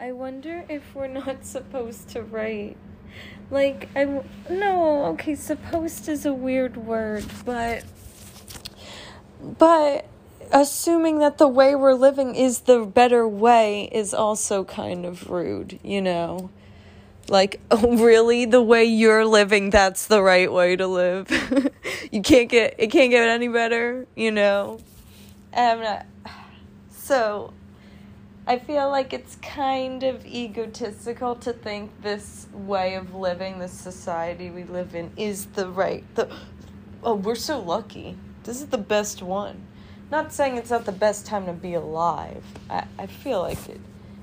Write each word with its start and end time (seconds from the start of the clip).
I 0.00 0.12
wonder 0.12 0.64
if 0.70 0.94
we're 0.94 1.08
not 1.08 1.44
supposed 1.44 2.08
to 2.10 2.22
write. 2.22 2.78
Like, 3.50 3.90
I. 3.94 4.22
No, 4.48 5.04
okay, 5.12 5.34
supposed 5.34 6.08
is 6.08 6.24
a 6.24 6.32
weird 6.32 6.76
word, 6.76 7.26
but. 7.44 7.84
But 9.42 10.06
assuming 10.52 11.18
that 11.18 11.38
the 11.38 11.48
way 11.48 11.74
we're 11.74 11.94
living 11.94 12.34
is 12.34 12.60
the 12.60 12.84
better 12.84 13.28
way 13.28 13.88
is 13.92 14.14
also 14.14 14.64
kind 14.64 15.04
of 15.04 15.28
rude, 15.28 15.78
you 15.82 16.00
know? 16.00 16.50
Like, 17.28 17.60
oh, 17.70 17.96
really? 17.96 18.46
The 18.46 18.62
way 18.62 18.84
you're 18.84 19.26
living, 19.26 19.70
that's 19.70 20.06
the 20.06 20.22
right 20.22 20.50
way 20.50 20.76
to 20.76 20.86
live. 20.86 21.30
you 22.10 22.22
can't 22.22 22.48
get, 22.48 22.74
it 22.78 22.88
can't 22.88 23.10
get 23.10 23.28
any 23.28 23.48
better, 23.48 24.06
you 24.14 24.30
know? 24.30 24.80
Not. 25.54 26.06
Uh, 26.24 26.30
so, 26.90 27.52
I 28.50 28.58
feel 28.58 28.90
like 28.90 29.12
it's 29.12 29.36
kind 29.36 30.02
of 30.02 30.26
egotistical 30.26 31.36
to 31.36 31.52
think 31.52 32.02
this 32.02 32.48
way 32.52 32.96
of 32.96 33.14
living, 33.14 33.60
this 33.60 33.70
society 33.70 34.50
we 34.50 34.64
live 34.64 34.96
in, 34.96 35.12
is 35.16 35.46
the 35.46 35.68
right. 35.68 36.02
The 36.16 36.28
oh, 37.04 37.14
we're 37.14 37.36
so 37.36 37.60
lucky. 37.60 38.16
This 38.42 38.60
is 38.60 38.66
the 38.66 38.76
best 38.76 39.22
one. 39.22 39.68
Not 40.10 40.32
saying 40.32 40.56
it's 40.56 40.70
not 40.70 40.84
the 40.84 40.90
best 40.90 41.26
time 41.26 41.46
to 41.46 41.52
be 41.52 41.74
alive. 41.74 42.42
I, 42.68 42.86
I 42.98 43.06
feel 43.06 43.40
like 43.40 43.68
it. 43.68 43.80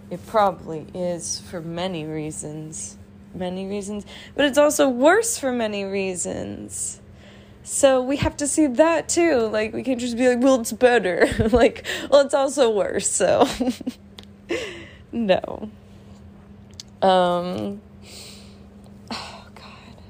It 0.10 0.28
probably 0.28 0.88
is 0.94 1.40
for 1.50 1.62
many 1.62 2.04
reasons. 2.04 2.98
Many 3.34 3.66
reasons. 3.66 4.06
But 4.36 4.44
it's 4.44 4.58
also 4.58 4.90
worse 4.90 5.38
for 5.38 5.54
many 5.54 5.86
reasons. 5.86 7.00
So 7.64 8.02
we 8.02 8.18
have 8.18 8.36
to 8.38 8.48
see 8.48 8.68
that 8.68 9.08
too. 9.08 9.48
Like, 9.48 9.74
we 9.74 9.84
can't 9.84 10.02
just 10.02 10.18
be 10.18 10.28
like, 10.28 10.42
well, 10.42 10.60
it's 10.60 10.74
better. 10.74 11.30
like, 11.54 11.86
well, 12.10 12.26
it's 12.26 12.34
also 12.34 12.70
worse. 12.70 13.10
So, 13.10 13.48
no. 15.12 15.70
Um, 17.02 17.82
oh, 19.12 19.48
God. 19.56 20.02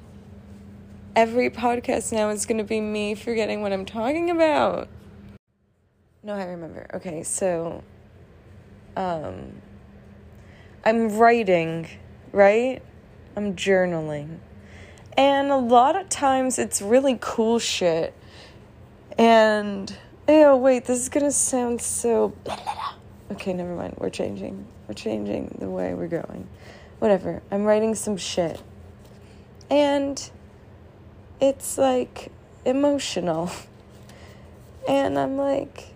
Every 1.15 1.49
podcast 1.49 2.11
now 2.11 2.29
is 2.29 2.45
going 2.45 2.57
to 2.57 2.63
be 2.63 2.79
me 2.79 3.15
forgetting 3.15 3.61
what 3.61 3.73
I'm 3.73 3.85
talking 3.85 4.29
about. 4.29 4.87
No, 6.23 6.33
I 6.33 6.43
remember. 6.43 6.87
Okay, 6.93 7.23
so, 7.23 7.83
um, 8.95 9.61
I'm 10.83 11.17
writing, 11.17 11.87
right? 12.31 12.81
I'm 13.35 13.55
journaling. 13.55 14.39
And 15.17 15.51
a 15.51 15.57
lot 15.57 15.95
of 15.95 16.09
times 16.09 16.59
it's 16.59 16.81
really 16.81 17.17
cool 17.19 17.59
shit. 17.59 18.13
And, 19.17 19.95
oh, 20.27 20.55
wait, 20.57 20.85
this 20.85 20.99
is 20.99 21.09
gonna 21.09 21.31
sound 21.31 21.81
so. 21.81 22.33
Okay, 23.31 23.53
never 23.53 23.75
mind. 23.75 23.95
We're 23.97 24.09
changing. 24.09 24.65
We're 24.87 24.93
changing 24.93 25.57
the 25.59 25.69
way 25.69 25.93
we're 25.93 26.07
going. 26.07 26.47
Whatever. 26.99 27.41
I'm 27.51 27.65
writing 27.65 27.93
some 27.93 28.17
shit. 28.17 28.61
And 29.69 30.29
it's 31.39 31.77
like 31.77 32.31
emotional. 32.65 33.51
And 34.87 35.19
I'm 35.19 35.35
like, 35.35 35.89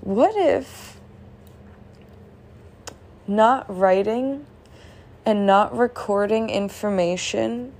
what 0.00 0.34
if 0.34 0.98
not 3.26 3.66
writing 3.68 4.46
and 5.26 5.46
not 5.46 5.76
recording 5.76 6.48
information 6.48 7.74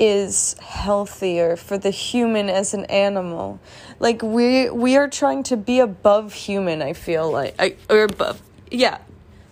is 0.00 0.54
healthier 0.60 1.56
for 1.56 1.76
the 1.76 1.90
human 1.90 2.48
as 2.48 2.72
an 2.72 2.86
animal. 2.86 3.60
Like 4.00 4.22
we 4.22 4.70
we 4.70 4.96
are 4.96 5.06
trying 5.08 5.42
to 5.44 5.56
be 5.58 5.78
above 5.78 6.32
human, 6.32 6.80
I 6.80 6.94
feel 6.94 7.30
like. 7.30 7.54
I 7.58 7.76
or 7.90 8.04
above. 8.04 8.40
Yeah. 8.70 8.98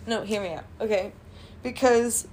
No, 0.07 0.23
hear 0.23 0.41
me 0.41 0.53
out. 0.55 0.65
Okay. 0.81 1.11
Because 1.61 2.27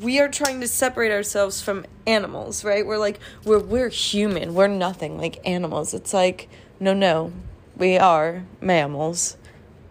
we 0.00 0.18
are 0.18 0.28
trying 0.28 0.60
to 0.62 0.68
separate 0.68 1.12
ourselves 1.12 1.62
from 1.62 1.86
animals, 2.08 2.64
right? 2.64 2.84
We're 2.84 2.98
like 2.98 3.20
we're 3.44 3.60
we're 3.60 3.88
human. 3.88 4.54
We're 4.54 4.66
nothing 4.66 5.16
like 5.16 5.38
animals. 5.46 5.94
It's 5.94 6.12
like 6.12 6.48
no, 6.80 6.92
no. 6.92 7.32
We 7.76 7.96
are 7.98 8.44
mammals. 8.60 9.36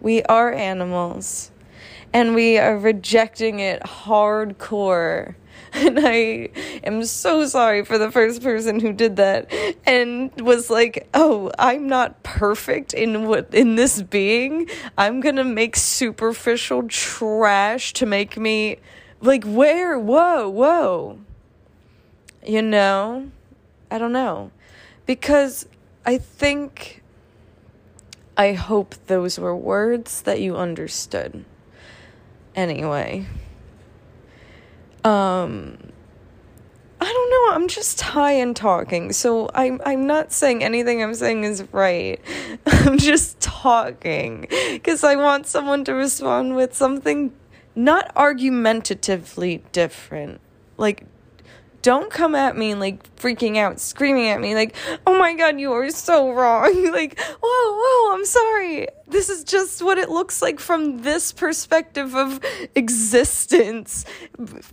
We 0.02 0.22
are 0.24 0.52
animals. 0.52 1.50
And 2.12 2.34
we 2.34 2.58
are 2.58 2.78
rejecting 2.78 3.58
it 3.58 3.82
hardcore. 3.82 5.34
And 5.84 5.98
I 5.98 6.50
am 6.84 7.04
so 7.04 7.46
sorry 7.46 7.84
for 7.84 7.98
the 7.98 8.08
first 8.08 8.42
person 8.42 8.78
who 8.78 8.92
did 8.92 9.16
that 9.16 9.52
and 9.84 10.30
was 10.40 10.70
like, 10.70 11.08
"Oh, 11.12 11.50
I'm 11.58 11.88
not 11.88 12.22
perfect 12.22 12.94
in 12.94 13.26
what 13.26 13.52
in 13.52 13.74
this 13.74 14.00
being. 14.00 14.68
I'm 14.96 15.20
going 15.20 15.34
to 15.34 15.42
make 15.44 15.74
superficial 15.74 16.86
trash 16.86 17.92
to 17.94 18.06
make 18.06 18.36
me 18.36 18.76
like 19.20 19.42
where? 19.42 19.98
Whoa, 19.98 20.48
whoa." 20.48 21.18
You 22.46 22.62
know? 22.62 23.30
I 23.90 23.98
don't 23.98 24.12
know. 24.12 24.52
Because 25.06 25.66
I 26.06 26.18
think 26.18 27.02
I 28.36 28.52
hope 28.52 28.94
those 29.08 29.40
were 29.40 29.56
words 29.56 30.22
that 30.22 30.40
you 30.40 30.56
understood. 30.56 31.44
Anyway, 32.54 33.26
um 35.04 35.78
I 37.00 37.12
don't 37.12 37.30
know, 37.30 37.54
I'm 37.54 37.68
just 37.68 38.00
high 38.00 38.32
and 38.32 38.56
talking. 38.56 39.12
So 39.12 39.50
I'm 39.54 39.80
I'm 39.84 40.06
not 40.06 40.32
saying 40.32 40.64
anything 40.64 41.02
I'm 41.02 41.14
saying 41.14 41.44
is 41.44 41.64
right. 41.72 42.20
I'm 42.66 42.98
just 42.98 43.40
talking 43.40 44.46
cuz 44.82 45.04
I 45.04 45.16
want 45.16 45.46
someone 45.46 45.84
to 45.84 45.94
respond 45.94 46.56
with 46.56 46.74
something 46.74 47.32
not 47.74 48.10
argumentatively 48.16 49.62
different. 49.72 50.40
Like 50.76 51.04
don't 51.84 52.10
come 52.10 52.34
at 52.34 52.56
me 52.56 52.74
like 52.74 53.14
freaking 53.16 53.58
out, 53.58 53.78
screaming 53.78 54.28
at 54.28 54.40
me 54.40 54.54
like, 54.54 54.74
"Oh 55.06 55.18
my 55.18 55.34
god, 55.34 55.60
you 55.60 55.70
are 55.74 55.90
so 55.90 56.32
wrong." 56.32 56.90
like, 56.92 57.20
"Whoa, 57.20 57.38
whoa, 57.44 58.14
I'm 58.14 58.24
sorry. 58.24 58.88
This 59.06 59.28
is 59.28 59.44
just 59.44 59.82
what 59.82 59.98
it 59.98 60.08
looks 60.08 60.40
like 60.40 60.60
from 60.60 61.02
this 61.02 61.30
perspective 61.30 62.16
of 62.16 62.40
existence. 62.74 64.06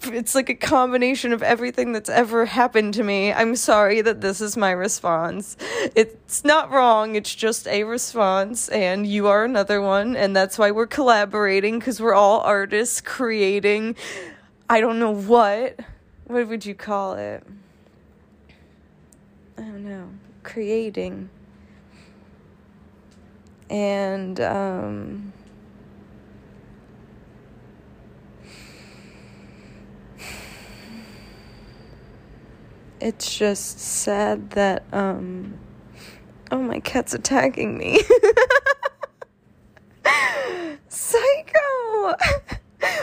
It's 0.03 0.35
like 0.35 0.47
a 0.47 0.55
combination 0.55 1.33
of 1.33 1.43
everything 1.43 1.91
that's 1.91 2.09
ever 2.09 2.45
happened 2.45 2.93
to 2.93 3.03
me. 3.03 3.33
I'm 3.33 3.57
sorry 3.57 3.99
that 4.01 4.21
this 4.21 4.39
is 4.39 4.55
my 4.55 4.71
response. 4.71 5.57
It's 5.93 6.45
not 6.45 6.71
wrong, 6.71 7.15
it's 7.15 7.35
just 7.35 7.67
a 7.67 7.83
response 7.83 8.69
and 8.69 9.05
you 9.05 9.27
are 9.27 9.43
another 9.43 9.81
one 9.81 10.15
and 10.15 10.33
that's 10.33 10.57
why 10.57 10.71
we're 10.71 10.87
collaborating 10.87 11.81
cuz 11.81 11.99
we're 12.01 12.13
all 12.13 12.39
artists 12.39 13.01
creating 13.01 13.97
I 14.69 14.79
don't 14.79 14.99
know 14.99 15.11
what 15.11 15.77
what 16.31 16.47
would 16.47 16.65
you 16.65 16.73
call 16.73 17.13
it? 17.15 17.43
I 19.57 19.61
don't 19.61 19.83
know. 19.83 20.09
Creating. 20.43 21.29
And, 23.69 24.39
um, 24.39 25.33
it's 33.01 33.37
just 33.37 33.79
sad 33.79 34.51
that, 34.51 34.83
um, 34.93 35.59
oh, 36.49 36.61
my 36.61 36.79
cat's 36.79 37.13
attacking 37.13 37.77
me. 37.77 37.99
Psycho! 40.87 42.15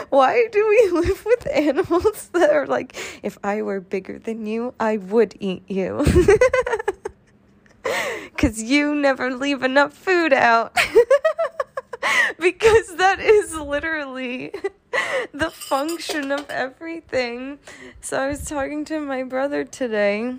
Why 0.09 0.47
do 0.51 0.67
we 0.67 0.99
live 0.99 1.25
with 1.25 1.47
animals 1.47 2.29
that 2.33 2.49
are 2.51 2.67
like, 2.67 2.95
if 3.23 3.37
I 3.43 3.61
were 3.61 3.79
bigger 3.79 4.19
than 4.19 4.45
you, 4.45 4.73
I 4.79 4.97
would 4.97 5.35
eat 5.39 5.63
you? 5.67 6.05
Because 8.39 8.61
you 8.61 8.95
never 8.95 9.35
leave 9.35 9.63
enough 9.63 9.93
food 9.93 10.31
out. 10.31 10.73
because 12.39 12.95
that 12.95 13.19
is 13.19 13.53
literally 13.53 14.53
the 15.33 15.49
function 15.49 16.31
of 16.31 16.49
everything. 16.49 17.59
So 18.01 18.19
I 18.19 18.27
was 18.27 18.45
talking 18.45 18.85
to 18.85 18.99
my 18.99 19.23
brother 19.23 19.65
today. 19.65 20.35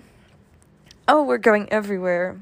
Oh, 1.07 1.23
we're 1.23 1.37
going 1.37 1.71
everywhere. 1.71 2.39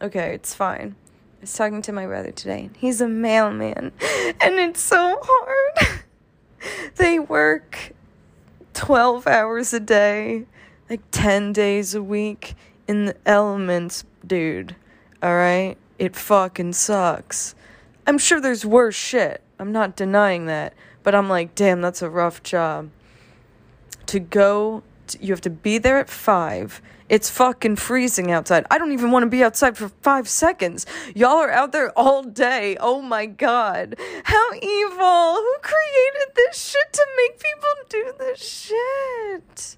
Okay, 0.00 0.34
it's 0.34 0.54
fine. 0.54 0.94
I 1.38 1.40
was 1.40 1.54
talking 1.54 1.82
to 1.82 1.92
my 1.92 2.06
brother 2.06 2.30
today. 2.30 2.70
He's 2.76 3.00
a 3.00 3.08
mailman, 3.08 3.92
and 4.40 4.58
it's 4.58 4.80
so 4.80 5.16
work 7.30 7.92
12 8.74 9.26
hours 9.26 9.72
a 9.72 9.80
day, 9.80 10.44
like 10.90 11.00
10 11.12 11.52
days 11.52 11.94
a 11.94 12.02
week 12.02 12.54
in 12.88 13.06
the 13.06 13.16
elements, 13.24 14.04
dude. 14.26 14.74
All 15.22 15.34
right? 15.34 15.76
It 15.98 16.16
fucking 16.16 16.72
sucks. 16.72 17.54
I'm 18.06 18.18
sure 18.18 18.40
there's 18.40 18.66
worse 18.66 18.96
shit. 18.96 19.42
I'm 19.60 19.70
not 19.70 19.94
denying 19.94 20.46
that. 20.46 20.74
But 21.04 21.14
I'm 21.14 21.28
like, 21.28 21.54
damn, 21.54 21.80
that's 21.80 22.02
a 22.02 22.10
rough 22.10 22.42
job. 22.42 22.90
To 24.06 24.18
go, 24.18 24.82
t- 25.06 25.18
you 25.22 25.32
have 25.32 25.40
to 25.42 25.50
be 25.50 25.78
there 25.78 25.98
at 25.98 26.10
5. 26.10 26.82
It's 27.10 27.28
fucking 27.28 27.74
freezing 27.74 28.30
outside. 28.30 28.64
I 28.70 28.78
don't 28.78 28.92
even 28.92 29.10
want 29.10 29.24
to 29.24 29.28
be 29.28 29.42
outside 29.42 29.76
for 29.76 29.88
five 30.00 30.28
seconds. 30.28 30.86
Y'all 31.12 31.38
are 31.38 31.50
out 31.50 31.72
there 31.72 31.90
all 31.98 32.22
day. 32.22 32.76
Oh 32.78 33.02
my 33.02 33.26
god. 33.26 33.96
How 34.22 34.52
evil. 34.54 35.34
Who 35.34 35.54
created 35.60 36.36
this 36.36 36.56
shit 36.56 36.92
to 36.92 37.06
make 37.16 37.40
people 37.40 37.68
do 37.88 38.12
this 38.16 38.40
shit? 38.40 39.76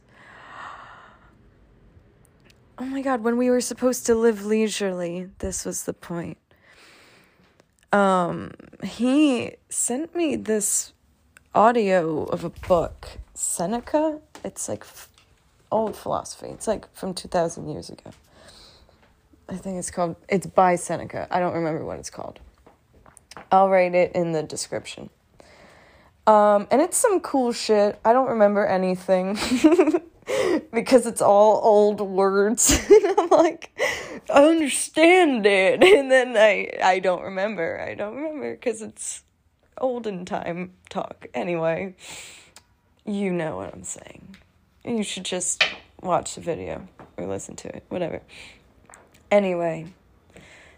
Oh 2.77 2.85
my 2.85 3.01
god, 3.01 3.23
when 3.23 3.39
we 3.39 3.49
were 3.49 3.63
supposed 3.63 4.05
to 4.07 4.15
live 4.15 4.45
leisurely, 4.45 5.31
this 5.39 5.65
was 5.65 5.85
the 5.85 5.95
point. 5.95 6.37
Um, 7.93 8.53
he 8.83 9.53
sent 9.71 10.15
me 10.15 10.37
this 10.37 10.93
audio 11.55 12.25
of 12.25 12.45
a 12.45 12.51
book, 12.51 13.09
Seneca. 13.33 14.21
It's 14.45 14.69
like 14.69 14.85
old 15.73 15.97
philosophy. 15.97 16.49
It's 16.49 16.69
like 16.69 16.93
from 16.95 17.15
2000 17.15 17.69
years 17.69 17.91
ago. 17.91 18.11
I 19.49 19.57
think 19.57 19.79
it's 19.79 19.91
called, 19.91 20.17
it's 20.29 20.47
by 20.47 20.77
Seneca. 20.77 21.27
I 21.31 21.41
don't 21.41 21.55
remember 21.55 21.85
what 21.85 21.99
it's 21.99 22.11
called. 22.11 22.39
I'll 23.51 23.69
write 23.69 23.95
it 23.95 24.13
in 24.15 24.33
the 24.33 24.43
description. 24.43 25.11
Um, 26.27 26.69
and 26.71 26.81
it's 26.81 26.97
some 26.97 27.21
cool 27.21 27.53
shit. 27.53 27.99
I 28.05 28.13
don't 28.13 28.29
remember 28.29 28.65
anything 28.65 29.35
because 30.73 31.07
it's 31.07 31.21
all 31.21 31.61
old 31.65 32.01
words. 32.01 32.71
and 32.91 33.19
I'm 33.19 33.29
like, 33.31 33.77
I 34.33 34.45
understand 34.45 35.47
it, 35.47 35.83
and 35.85 36.11
then 36.11 36.37
I 36.37 36.79
I 36.83 36.99
don't 37.01 37.23
remember. 37.23 37.81
I 37.81 37.95
don't 37.95 38.15
remember 38.15 38.53
because 38.53 38.83
it's 38.83 39.25
olden 39.79 40.25
time 40.25 40.75
talk. 40.89 41.27
Anyway, 41.35 41.97
you 43.05 43.33
know 43.33 43.57
what 43.57 43.75
I'm 43.75 43.85
saying. 43.85 44.37
You 44.85 45.03
should 45.03 45.25
just 45.25 45.65
watch 46.01 46.35
the 46.35 46.41
video 46.41 46.89
or 47.17 47.27
listen 47.27 47.57
to 47.57 47.69
it, 47.69 47.85
whatever. 47.89 48.21
Anyway, 49.31 49.93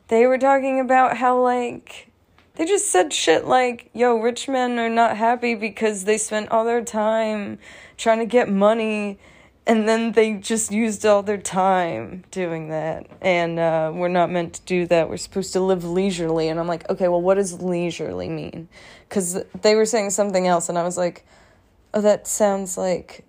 they 0.09 0.27
were 0.27 0.39
talking 0.39 0.81
about 0.81 1.17
how 1.17 1.41
like 1.41 2.11
they 2.57 2.67
just 2.67 2.91
said 2.91 3.13
shit 3.13 3.47
like, 3.47 3.91
yo, 3.95 4.17
rich 4.17 4.49
men 4.49 4.79
are 4.79 4.91
not 4.91 5.17
happy 5.17 5.55
because 5.55 6.05
they 6.05 6.19
spent 6.19 6.51
all 6.51 6.65
their 6.65 6.85
time 6.85 7.59
trying 7.97 8.19
to 8.19 8.27
get 8.27 8.49
money 8.49 9.19
and 9.67 9.89
then 9.89 10.13
they 10.13 10.35
just 10.35 10.71
used 10.71 11.07
all 11.07 11.23
their 11.23 11.39
time 11.39 12.25
doing 12.31 12.69
that. 12.69 13.07
And 13.23 13.59
uh, 13.59 13.93
we're 13.95 14.09
not 14.09 14.31
meant 14.31 14.55
to 14.55 14.63
do 14.63 14.87
that. 14.89 15.09
We're 15.09 15.17
supposed 15.17 15.55
to 15.55 15.61
live 15.61 15.85
leisurely. 15.85 16.49
And 16.49 16.61
I'm 16.61 16.69
like, 16.69 16.89
okay, 16.91 17.09
well, 17.09 17.23
what 17.23 17.37
does 17.37 17.63
leisurely 17.63 18.29
mean? 18.29 18.69
Because 19.09 19.43
they 19.63 19.75
were 19.75 19.87
saying 19.87 20.11
something 20.11 20.47
else, 20.47 20.69
and 20.69 20.77
I 20.77 20.83
was 20.83 20.99
like, 20.99 21.25
oh, 21.95 22.03
that 22.03 22.27
sounds 22.27 22.77
like 22.77 23.25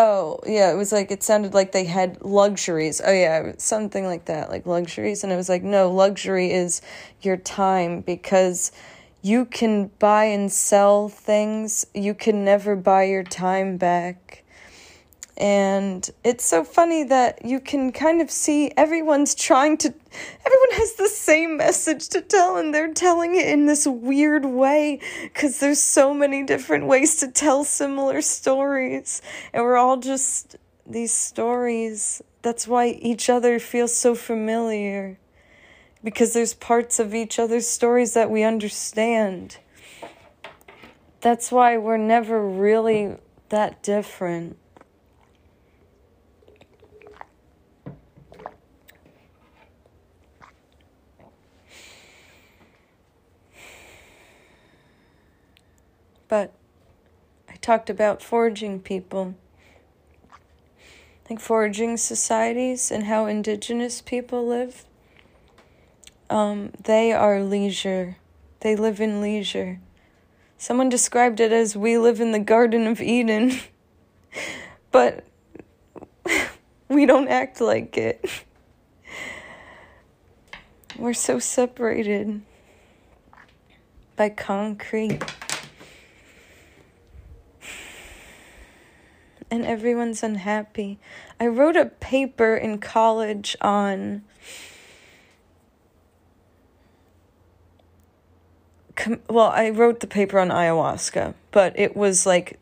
Oh, 0.00 0.38
yeah, 0.46 0.70
it 0.70 0.76
was 0.76 0.92
like 0.92 1.10
it 1.10 1.24
sounded 1.24 1.54
like 1.54 1.72
they 1.72 1.82
had 1.82 2.22
luxuries. 2.22 3.00
Oh 3.04 3.10
yeah, 3.10 3.54
something 3.58 4.04
like 4.06 4.26
that, 4.26 4.48
like 4.48 4.64
luxuries 4.64 5.24
and 5.24 5.32
it 5.32 5.36
was 5.36 5.48
like 5.48 5.64
no, 5.64 5.90
luxury 5.90 6.52
is 6.52 6.80
your 7.20 7.36
time 7.36 8.02
because 8.02 8.70
you 9.22 9.44
can 9.44 9.88
buy 9.98 10.26
and 10.26 10.52
sell 10.52 11.08
things. 11.08 11.84
You 11.94 12.14
can 12.14 12.44
never 12.44 12.76
buy 12.76 13.04
your 13.04 13.24
time 13.24 13.76
back. 13.76 14.44
And 15.38 16.10
it's 16.24 16.44
so 16.44 16.64
funny 16.64 17.04
that 17.04 17.44
you 17.44 17.60
can 17.60 17.92
kind 17.92 18.20
of 18.20 18.28
see 18.28 18.72
everyone's 18.76 19.36
trying 19.36 19.76
to, 19.78 19.88
everyone 19.88 20.72
has 20.72 20.94
the 20.94 21.08
same 21.08 21.56
message 21.56 22.08
to 22.08 22.20
tell, 22.20 22.56
and 22.56 22.74
they're 22.74 22.92
telling 22.92 23.36
it 23.36 23.46
in 23.46 23.66
this 23.66 23.86
weird 23.86 24.44
way 24.44 25.00
because 25.22 25.60
there's 25.60 25.80
so 25.80 26.12
many 26.12 26.42
different 26.42 26.86
ways 26.86 27.14
to 27.16 27.28
tell 27.28 27.62
similar 27.62 28.20
stories. 28.20 29.22
And 29.52 29.62
we're 29.62 29.76
all 29.76 29.98
just 29.98 30.56
these 30.84 31.12
stories. 31.12 32.20
That's 32.42 32.66
why 32.66 32.88
each 32.88 33.30
other 33.30 33.60
feels 33.60 33.94
so 33.94 34.16
familiar 34.16 35.20
because 36.02 36.32
there's 36.32 36.54
parts 36.54 36.98
of 36.98 37.14
each 37.14 37.38
other's 37.38 37.68
stories 37.68 38.14
that 38.14 38.28
we 38.28 38.42
understand. 38.42 39.58
That's 41.20 41.52
why 41.52 41.78
we're 41.78 41.96
never 41.96 42.44
really 42.44 43.16
that 43.50 43.82
different. 43.84 44.56
But 56.28 56.52
I 57.48 57.56
talked 57.56 57.90
about 57.90 58.22
foraging 58.22 58.80
people. 58.80 59.34
Like 61.28 61.40
foraging 61.40 61.96
societies 61.96 62.90
and 62.90 63.04
how 63.04 63.26
indigenous 63.26 64.00
people 64.00 64.46
live. 64.46 64.84
Um, 66.30 66.72
they 66.82 67.12
are 67.12 67.42
leisure. 67.42 68.16
They 68.60 68.76
live 68.76 69.00
in 69.00 69.20
leisure. 69.20 69.80
Someone 70.56 70.88
described 70.88 71.40
it 71.40 71.52
as 71.52 71.76
we 71.76 71.98
live 71.98 72.20
in 72.20 72.32
the 72.32 72.38
Garden 72.38 72.86
of 72.86 73.00
Eden. 73.00 73.58
but 74.90 75.24
we 76.88 77.06
don't 77.06 77.28
act 77.28 77.60
like 77.60 77.96
it. 77.96 78.24
We're 80.98 81.14
so 81.14 81.38
separated 81.38 82.42
by 84.16 84.30
concrete. 84.30 85.22
And 89.50 89.64
everyone's 89.64 90.22
unhappy. 90.22 90.98
I 91.40 91.46
wrote 91.46 91.76
a 91.76 91.86
paper 91.86 92.56
in 92.56 92.78
college 92.78 93.56
on 93.60 94.22
well, 99.28 99.50
I 99.50 99.70
wrote 99.70 100.00
the 100.00 100.06
paper 100.06 100.38
on 100.40 100.48
ayahuasca, 100.48 101.34
but 101.52 101.78
it 101.78 101.96
was 101.96 102.26
like 102.26 102.58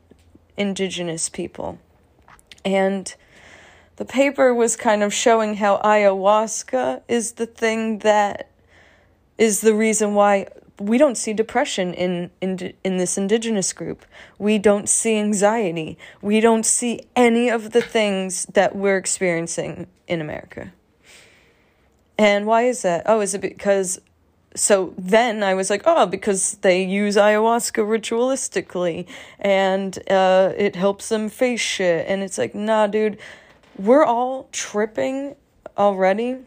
indigenous 0.56 1.28
people. 1.28 1.78
And 2.64 3.14
the 3.96 4.04
paper 4.04 4.52
was 4.52 4.76
kind 4.76 5.02
of 5.02 5.14
showing 5.14 5.54
how 5.54 5.78
ayahuasca 5.78 7.02
is 7.08 7.32
the 7.32 7.46
thing 7.46 8.00
that 8.00 8.50
is 9.38 9.60
the 9.60 9.74
reason 9.74 10.14
why 10.14 10.48
we 10.78 10.98
don't 10.98 11.16
see 11.16 11.32
depression 11.32 11.94
in, 11.94 12.30
in 12.40 12.74
in 12.84 12.96
this 12.98 13.16
indigenous 13.16 13.72
group. 13.72 14.04
We 14.38 14.58
don't 14.58 14.88
see 14.88 15.16
anxiety. 15.18 15.96
We 16.20 16.40
don't 16.40 16.66
see 16.66 17.00
any 17.14 17.48
of 17.48 17.72
the 17.72 17.80
things 17.80 18.46
that 18.52 18.76
we're 18.76 18.98
experiencing 18.98 19.86
in 20.06 20.20
America. 20.20 20.72
And 22.18 22.46
why 22.46 22.62
is 22.62 22.82
that? 22.82 23.02
Oh, 23.06 23.20
is 23.20 23.34
it 23.34 23.40
because 23.40 24.00
so 24.54 24.94
then 24.96 25.42
I 25.42 25.54
was 25.54 25.68
like, 25.68 25.82
oh, 25.84 26.06
because 26.06 26.54
they 26.62 26.82
use 26.82 27.16
ayahuasca 27.16 27.84
ritualistically 27.84 29.06
and 29.38 29.98
uh, 30.10 30.52
it 30.56 30.76
helps 30.76 31.10
them 31.10 31.28
face 31.28 31.60
shit. 31.60 32.06
And 32.08 32.22
it's 32.22 32.38
like, 32.38 32.54
nah, 32.54 32.86
dude, 32.86 33.18
we're 33.76 34.04
all 34.04 34.48
tripping 34.52 35.36
already 35.76 36.38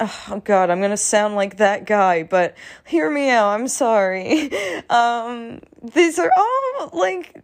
oh 0.00 0.42
god 0.44 0.70
i'm 0.70 0.80
gonna 0.80 0.96
sound 0.96 1.34
like 1.34 1.56
that 1.58 1.86
guy 1.86 2.22
but 2.22 2.54
hear 2.84 3.10
me 3.10 3.30
out 3.30 3.48
i'm 3.48 3.68
sorry. 3.68 4.50
Um 4.90 5.60
these 5.82 6.18
are 6.18 6.30
all 6.36 6.90
like 6.92 7.42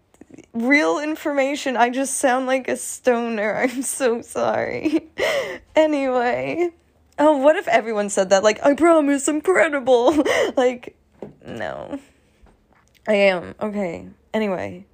real 0.52 0.99
information. 0.99 1.76
I 1.76 1.90
just 1.90 2.16
sound 2.16 2.47
like 2.47 2.69
a 2.69 2.76
stoner. 2.76 3.57
I'm 3.62 3.83
so 3.83 4.23
sorry. 4.23 5.09
Anyway. 5.76 6.71
Oh 7.19 7.37
what 7.37 7.57
if 7.57 7.69
everyone 7.69 8.11
said 8.11 8.30
that? 8.30 8.42
Like 8.42 8.64
i 8.64 8.75
promise 8.75 9.28
i'm 9.28 9.40
credible 9.40 10.25
like 10.57 10.97
no. 11.47 11.99
I 13.07 13.14
am. 13.14 13.54
Okay. 13.61 14.09
Anyway. 14.35 14.87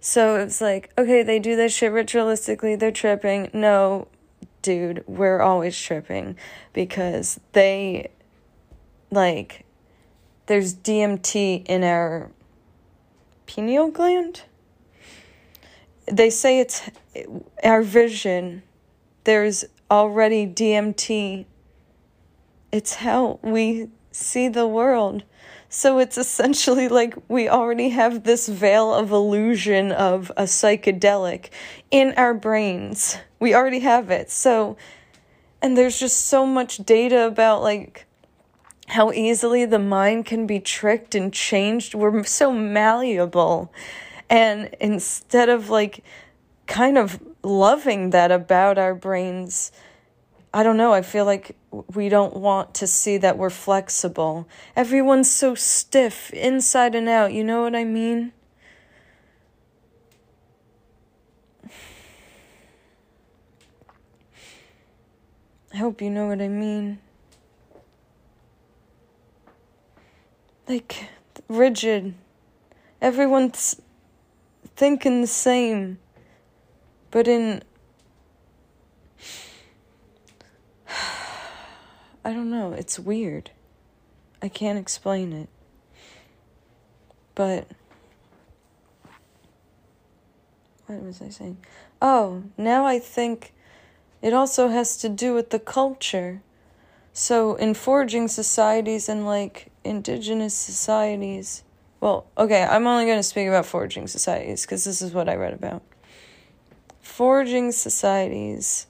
So 0.00 0.36
it's 0.36 0.60
like 0.60 0.90
okay 0.98 1.22
they 1.22 1.38
do 1.38 1.54
this 1.54 1.74
shit 1.74 1.92
ritualistically. 1.92 2.78
They're 2.78 2.90
tripping. 2.90 3.50
No 3.52 4.08
dude, 4.62 5.04
we're 5.06 5.40
always 5.40 5.78
tripping 5.78 6.36
because 6.72 7.38
they, 7.52 8.10
like, 9.10 9.64
there's 10.46 10.74
DMT 10.74 11.66
in 11.66 11.84
our 11.84 12.30
pineal 13.46 13.90
gland. 13.90 14.42
They 16.10 16.30
say 16.30 16.60
it's 16.60 16.90
our 17.62 17.82
vision. 17.82 18.62
There's 19.24 19.64
already 19.90 20.46
DMT. 20.46 21.44
It's 22.72 22.94
how 22.96 23.38
we 23.42 23.88
see 24.10 24.48
the 24.48 24.66
world. 24.66 25.24
So 25.68 25.98
it's 25.98 26.18
essentially 26.18 26.88
like 26.88 27.16
we 27.28 27.48
already 27.48 27.90
have 27.90 28.24
this 28.24 28.46
veil 28.46 28.92
of 28.92 29.10
illusion 29.10 29.90
of 29.90 30.30
a 30.36 30.42
psychedelic 30.42 31.48
in 31.90 32.12
our 32.18 32.34
brains. 32.34 33.16
We 33.42 33.56
already 33.56 33.80
have 33.80 34.08
it. 34.08 34.30
So, 34.30 34.76
and 35.60 35.76
there's 35.76 35.98
just 35.98 36.26
so 36.26 36.46
much 36.46 36.78
data 36.78 37.26
about 37.26 37.60
like 37.60 38.06
how 38.86 39.10
easily 39.10 39.64
the 39.64 39.80
mind 39.80 40.26
can 40.26 40.46
be 40.46 40.60
tricked 40.60 41.16
and 41.16 41.32
changed. 41.32 41.92
We're 41.92 42.22
so 42.22 42.52
malleable. 42.52 43.72
And 44.30 44.70
instead 44.80 45.48
of 45.48 45.70
like 45.70 46.04
kind 46.68 46.96
of 46.96 47.20
loving 47.42 48.10
that 48.10 48.30
about 48.30 48.78
our 48.78 48.94
brains, 48.94 49.72
I 50.54 50.62
don't 50.62 50.76
know, 50.76 50.92
I 50.92 51.02
feel 51.02 51.24
like 51.24 51.56
we 51.94 52.08
don't 52.08 52.36
want 52.36 52.74
to 52.74 52.86
see 52.86 53.16
that 53.16 53.38
we're 53.38 53.50
flexible. 53.50 54.48
Everyone's 54.76 55.28
so 55.28 55.56
stiff 55.56 56.32
inside 56.32 56.94
and 56.94 57.08
out, 57.08 57.32
you 57.32 57.42
know 57.42 57.62
what 57.62 57.74
I 57.74 57.82
mean? 57.82 58.34
I 65.72 65.78
hope 65.78 66.02
you 66.02 66.10
know 66.10 66.26
what 66.26 66.42
I 66.42 66.48
mean. 66.48 66.98
Like, 70.68 71.08
rigid. 71.48 72.14
Everyone's 73.00 73.80
thinking 74.76 75.22
the 75.22 75.26
same. 75.26 75.98
But 77.10 77.26
in. 77.26 77.62
I 82.24 82.32
don't 82.32 82.50
know, 82.50 82.72
it's 82.72 82.98
weird. 82.98 83.50
I 84.42 84.48
can't 84.48 84.78
explain 84.78 85.32
it. 85.32 85.48
But. 87.34 87.66
What 90.86 91.02
was 91.02 91.22
I 91.22 91.30
saying? 91.30 91.56
Oh, 92.02 92.42
now 92.58 92.84
I 92.84 92.98
think 92.98 93.54
it 94.22 94.32
also 94.32 94.68
has 94.68 94.96
to 94.98 95.08
do 95.08 95.34
with 95.34 95.50
the 95.50 95.58
culture. 95.58 96.42
So, 97.12 97.56
in 97.56 97.74
foraging 97.74 98.28
societies 98.28 99.08
and 99.08 99.26
like 99.26 99.70
indigenous 99.84 100.54
societies, 100.54 101.64
well, 102.00 102.26
okay, 102.38 102.64
I'm 102.64 102.86
only 102.86 103.04
going 103.04 103.18
to 103.18 103.22
speak 103.22 103.48
about 103.48 103.66
foraging 103.66 104.06
societies 104.06 104.62
because 104.62 104.84
this 104.84 105.02
is 105.02 105.12
what 105.12 105.28
I 105.28 105.34
read 105.34 105.52
about. 105.52 105.82
Foraging 107.00 107.70
societies, 107.72 108.86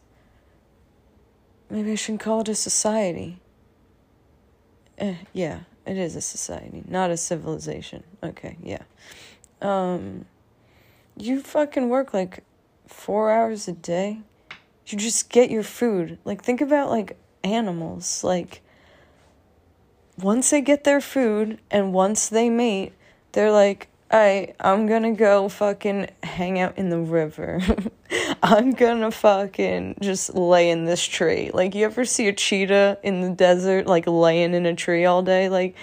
maybe 1.69 1.93
I 1.93 1.95
shouldn't 1.95 2.21
call 2.21 2.43
it 2.43 2.49
a 2.49 2.55
society. 2.55 3.41
Eh, 4.99 5.17
yeah, 5.33 5.61
it 5.85 5.97
is 5.97 6.15
a 6.15 6.21
society, 6.21 6.85
not 6.87 7.11
a 7.11 7.17
civilization. 7.17 8.05
Okay, 8.23 8.57
yeah. 8.63 8.83
Um, 9.61 10.27
you 11.17 11.41
fucking 11.41 11.89
work 11.89 12.15
like 12.15 12.45
four 12.87 13.31
hours 13.31 13.67
a 13.67 13.73
day. 13.73 14.21
You 14.93 14.99
just 14.99 15.31
get 15.31 15.51
your 15.51 15.63
food. 15.63 16.19
Like, 16.25 16.43
think 16.43 16.61
about 16.61 16.91
like 16.91 17.17
animals. 17.43 18.23
Like, 18.23 18.63
once 20.19 20.51
they 20.51 20.61
get 20.61 20.85
their 20.85 21.01
food 21.01 21.59
and 21.71 21.93
once 21.93 22.29
they 22.29 22.51
mate, 22.51 22.93
they're 23.33 23.53
like, 23.53 23.89
I 24.11 24.55
I'm 24.61 24.87
gonna 24.87 25.15
go 25.15 25.49
fucking 25.49 26.11
hang 26.23 26.59
out 26.61 26.77
in 26.77 26.91
the 26.91 26.99
river. 26.99 27.61
I'm 28.43 28.73
gonna 28.73 29.11
fucking 29.11 29.97
just 30.03 30.35
lay 30.35 30.71
in 30.71 30.85
this 30.85 31.03
tree. 31.03 31.51
Like 31.55 31.75
you 31.75 31.87
ever 31.87 32.05
see 32.05 32.29
a 32.29 32.33
cheetah 32.35 32.99
in 33.03 33.23
the 33.23 33.31
desert 33.31 33.87
like 33.87 34.07
laying 34.07 34.53
in 34.53 34.67
a 34.67 34.75
tree 34.75 35.07
all 35.07 35.23
day? 35.23 35.49
Like 35.49 35.75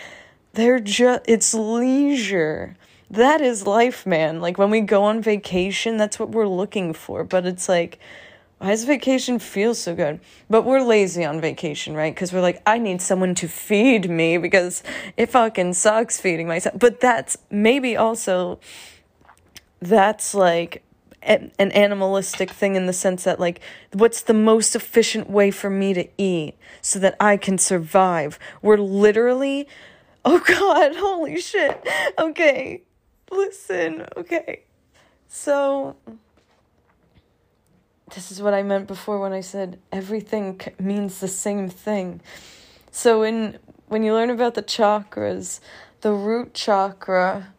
they're 0.53 0.79
just 0.79 1.21
it's 1.25 1.55
leisure 1.55 2.77
that 3.11 3.41
is 3.41 3.65
life, 3.65 4.05
man. 4.05 4.39
Like 4.39 4.57
when 4.57 4.69
we 4.69 4.81
go 4.81 5.03
on 5.03 5.21
vacation, 5.21 5.97
that's 5.97 6.19
what 6.19 6.29
we're 6.29 6.47
looking 6.47 6.93
for. 6.93 7.23
But 7.23 7.45
it's 7.45 7.67
like, 7.67 7.99
why 8.59 8.69
does 8.69 8.83
vacation 8.83 9.39
feel 9.39 9.73
so 9.73 9.95
good? 9.95 10.19
But 10.49 10.63
we're 10.63 10.81
lazy 10.81 11.23
on 11.23 11.39
vacation, 11.39 11.95
right? 11.95 12.13
Because 12.13 12.33
we're 12.33 12.41
like, 12.41 12.61
I 12.65 12.77
need 12.77 13.01
someone 13.01 13.33
to 13.35 13.47
feed 13.47 14.09
me 14.09 14.37
because 14.37 14.83
it 15.15 15.27
fucking 15.27 15.73
sucks 15.73 16.19
feeding 16.19 16.47
myself. 16.47 16.77
But 16.77 16.99
that's 16.99 17.37
maybe 17.49 17.95
also, 17.95 18.59
that's 19.81 20.33
like 20.33 20.83
an 21.21 21.51
animalistic 21.59 22.51
thing 22.51 22.75
in 22.75 22.85
the 22.85 22.93
sense 22.93 23.25
that 23.25 23.41
like 23.41 23.59
what's 23.91 24.21
the 24.21 24.33
most 24.33 24.73
efficient 24.73 25.29
way 25.29 25.51
for 25.51 25.69
me 25.69 25.93
to 25.93 26.07
eat 26.17 26.55
so 26.81 26.99
that 26.99 27.15
I 27.19 27.37
can 27.37 27.57
survive. 27.57 28.39
We're 28.61 28.77
literally 28.77 29.67
oh 30.25 30.39
god, 30.45 30.95
holy 30.95 31.39
shit. 31.39 31.87
Okay. 32.17 32.83
Listen, 33.31 34.05
okay. 34.17 34.63
So, 35.27 35.95
this 38.11 38.31
is 38.31 38.41
what 38.41 38.53
I 38.53 38.63
meant 38.63 38.87
before 38.87 39.19
when 39.19 39.33
I 39.33 39.41
said 39.41 39.79
everything 39.91 40.59
means 40.79 41.19
the 41.19 41.27
same 41.27 41.69
thing. 41.69 42.21
So, 42.91 43.23
in 43.23 43.59
when 43.87 44.03
you 44.03 44.13
learn 44.13 44.29
about 44.29 44.53
the 44.55 44.63
chakras, 44.63 45.59
the 46.01 46.11
root 46.11 46.53
chakra, 46.53 47.53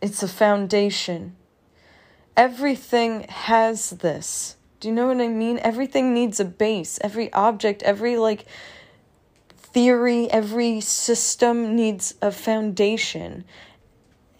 it's 0.00 0.22
a 0.22 0.28
foundation. 0.28 1.36
Everything 2.36 3.24
has 3.28 3.90
this. 3.90 4.56
Do 4.78 4.88
you 4.88 4.94
know 4.94 5.08
what 5.08 5.20
I 5.20 5.28
mean? 5.28 5.58
Everything 5.58 6.14
needs 6.14 6.40
a 6.40 6.44
base. 6.44 6.98
Every 7.02 7.32
object, 7.32 7.82
every 7.82 8.16
like 8.16 8.46
theory, 9.56 10.30
every 10.30 10.80
system 10.80 11.76
needs 11.76 12.14
a 12.22 12.32
foundation 12.32 13.44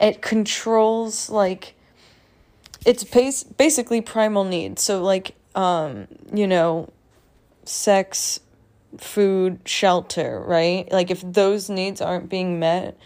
it 0.00 0.22
controls 0.22 1.28
like 1.28 1.74
it's 2.86 3.04
bas- 3.04 3.44
basically 3.44 4.00
primal 4.00 4.44
needs 4.44 4.82
so 4.82 5.02
like 5.02 5.34
um 5.54 6.06
you 6.32 6.46
know 6.46 6.88
sex 7.64 8.40
food 8.98 9.60
shelter 9.64 10.42
right? 10.46 10.90
Like 10.90 11.10
if 11.10 11.20
those 11.20 11.70
needs 11.70 12.00
aren't 12.00 12.28
being 12.28 12.58
met 12.58 12.96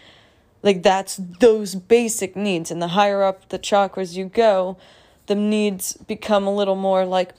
like 0.63 0.81
that's 0.81 1.19
those 1.39 1.75
basic 1.75 2.35
needs. 2.35 2.71
And 2.71 2.81
the 2.81 2.89
higher 2.89 3.21
up 3.23 3.49
the 3.49 3.59
chakras 3.59 4.15
you 4.15 4.25
go 4.25 4.77
the 5.27 5.35
needs 5.35 5.93
become 5.97 6.45
a 6.47 6.53
little 6.53 6.75
more 6.75 7.05
like 7.05 7.33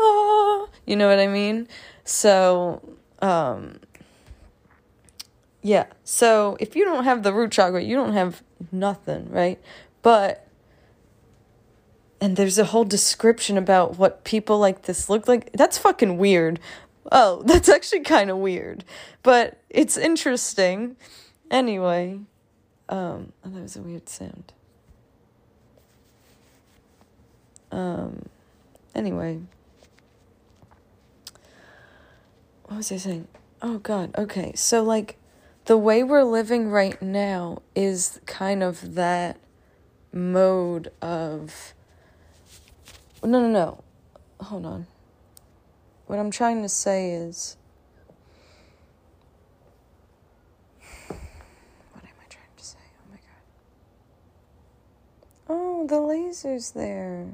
ah 0.00 0.66
you 0.86 0.96
know 0.96 1.08
what 1.08 1.18
i 1.18 1.26
mean? 1.26 1.68
So 2.04 2.96
um 3.20 3.80
yeah. 5.62 5.86
So 6.04 6.58
if 6.60 6.76
you 6.76 6.84
don't 6.84 7.04
have 7.04 7.22
the 7.22 7.32
root 7.32 7.50
chakra 7.50 7.82
you 7.82 7.96
don't 7.96 8.12
have 8.12 8.42
nothing, 8.70 9.30
right? 9.30 9.58
But 10.02 10.46
and 12.24 12.36
there's 12.36 12.56
a 12.56 12.64
whole 12.64 12.84
description 12.84 13.58
about 13.58 13.98
what 13.98 14.24
people 14.24 14.58
like 14.58 14.84
this 14.84 15.10
look 15.10 15.28
like. 15.28 15.52
That's 15.52 15.76
fucking 15.76 16.16
weird. 16.16 16.58
Oh, 17.12 17.42
that's 17.44 17.68
actually 17.68 18.00
kind 18.00 18.30
of 18.30 18.38
weird. 18.38 18.82
But 19.22 19.60
it's 19.68 19.98
interesting. 19.98 20.96
Anyway, 21.50 22.20
um, 22.88 23.34
oh, 23.44 23.50
that 23.50 23.60
was 23.60 23.76
a 23.76 23.82
weird 23.82 24.08
sound. 24.08 24.54
Um, 27.70 28.24
anyway. 28.94 29.40
What 32.62 32.78
was 32.78 32.90
I 32.90 32.96
saying? 32.96 33.28
Oh, 33.60 33.76
God. 33.76 34.14
Okay. 34.16 34.52
So, 34.54 34.82
like, 34.82 35.18
the 35.66 35.76
way 35.76 36.02
we're 36.02 36.24
living 36.24 36.70
right 36.70 37.02
now 37.02 37.60
is 37.74 38.18
kind 38.24 38.62
of 38.62 38.94
that 38.94 39.36
mode 40.10 40.90
of 41.02 41.74
no 43.24 43.40
no 43.40 43.48
no 43.48 43.84
hold 44.40 44.66
on 44.66 44.86
what 46.06 46.18
i'm 46.18 46.30
trying 46.30 46.62
to 46.62 46.68
say 46.68 47.12
is 47.12 47.56
what 51.92 52.04
am 52.04 52.10
i 52.20 52.26
trying 52.28 52.46
to 52.56 52.64
say 52.64 52.78
oh 52.98 53.10
my 53.10 53.16
god 53.16 53.42
oh 55.48 55.86
the 55.86 56.00
laser's 56.00 56.72
there 56.72 57.26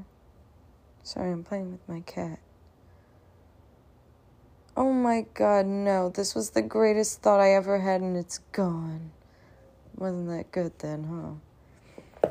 sorry 1.02 1.32
i'm 1.32 1.44
playing 1.44 1.72
with 1.72 1.88
my 1.88 2.00
cat 2.00 2.38
Oh 4.76 4.94
my 4.94 5.26
god, 5.34 5.66
no. 5.66 6.08
This 6.08 6.34
was 6.34 6.50
the 6.50 6.62
greatest 6.62 7.20
thought 7.20 7.38
I 7.38 7.52
ever 7.52 7.80
had 7.80 8.00
and 8.00 8.16
it's 8.16 8.38
gone. 8.52 9.10
Wasn't 9.94 10.26
that 10.28 10.50
good 10.52 10.78
then, 10.78 11.38
huh? 12.24 12.30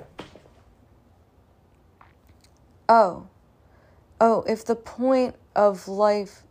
Oh. 2.89 3.28
Oh, 4.21 4.43
if 4.47 4.65
the 4.65 4.75
point 4.75 5.35
of 5.55 5.87
life. 5.87 6.43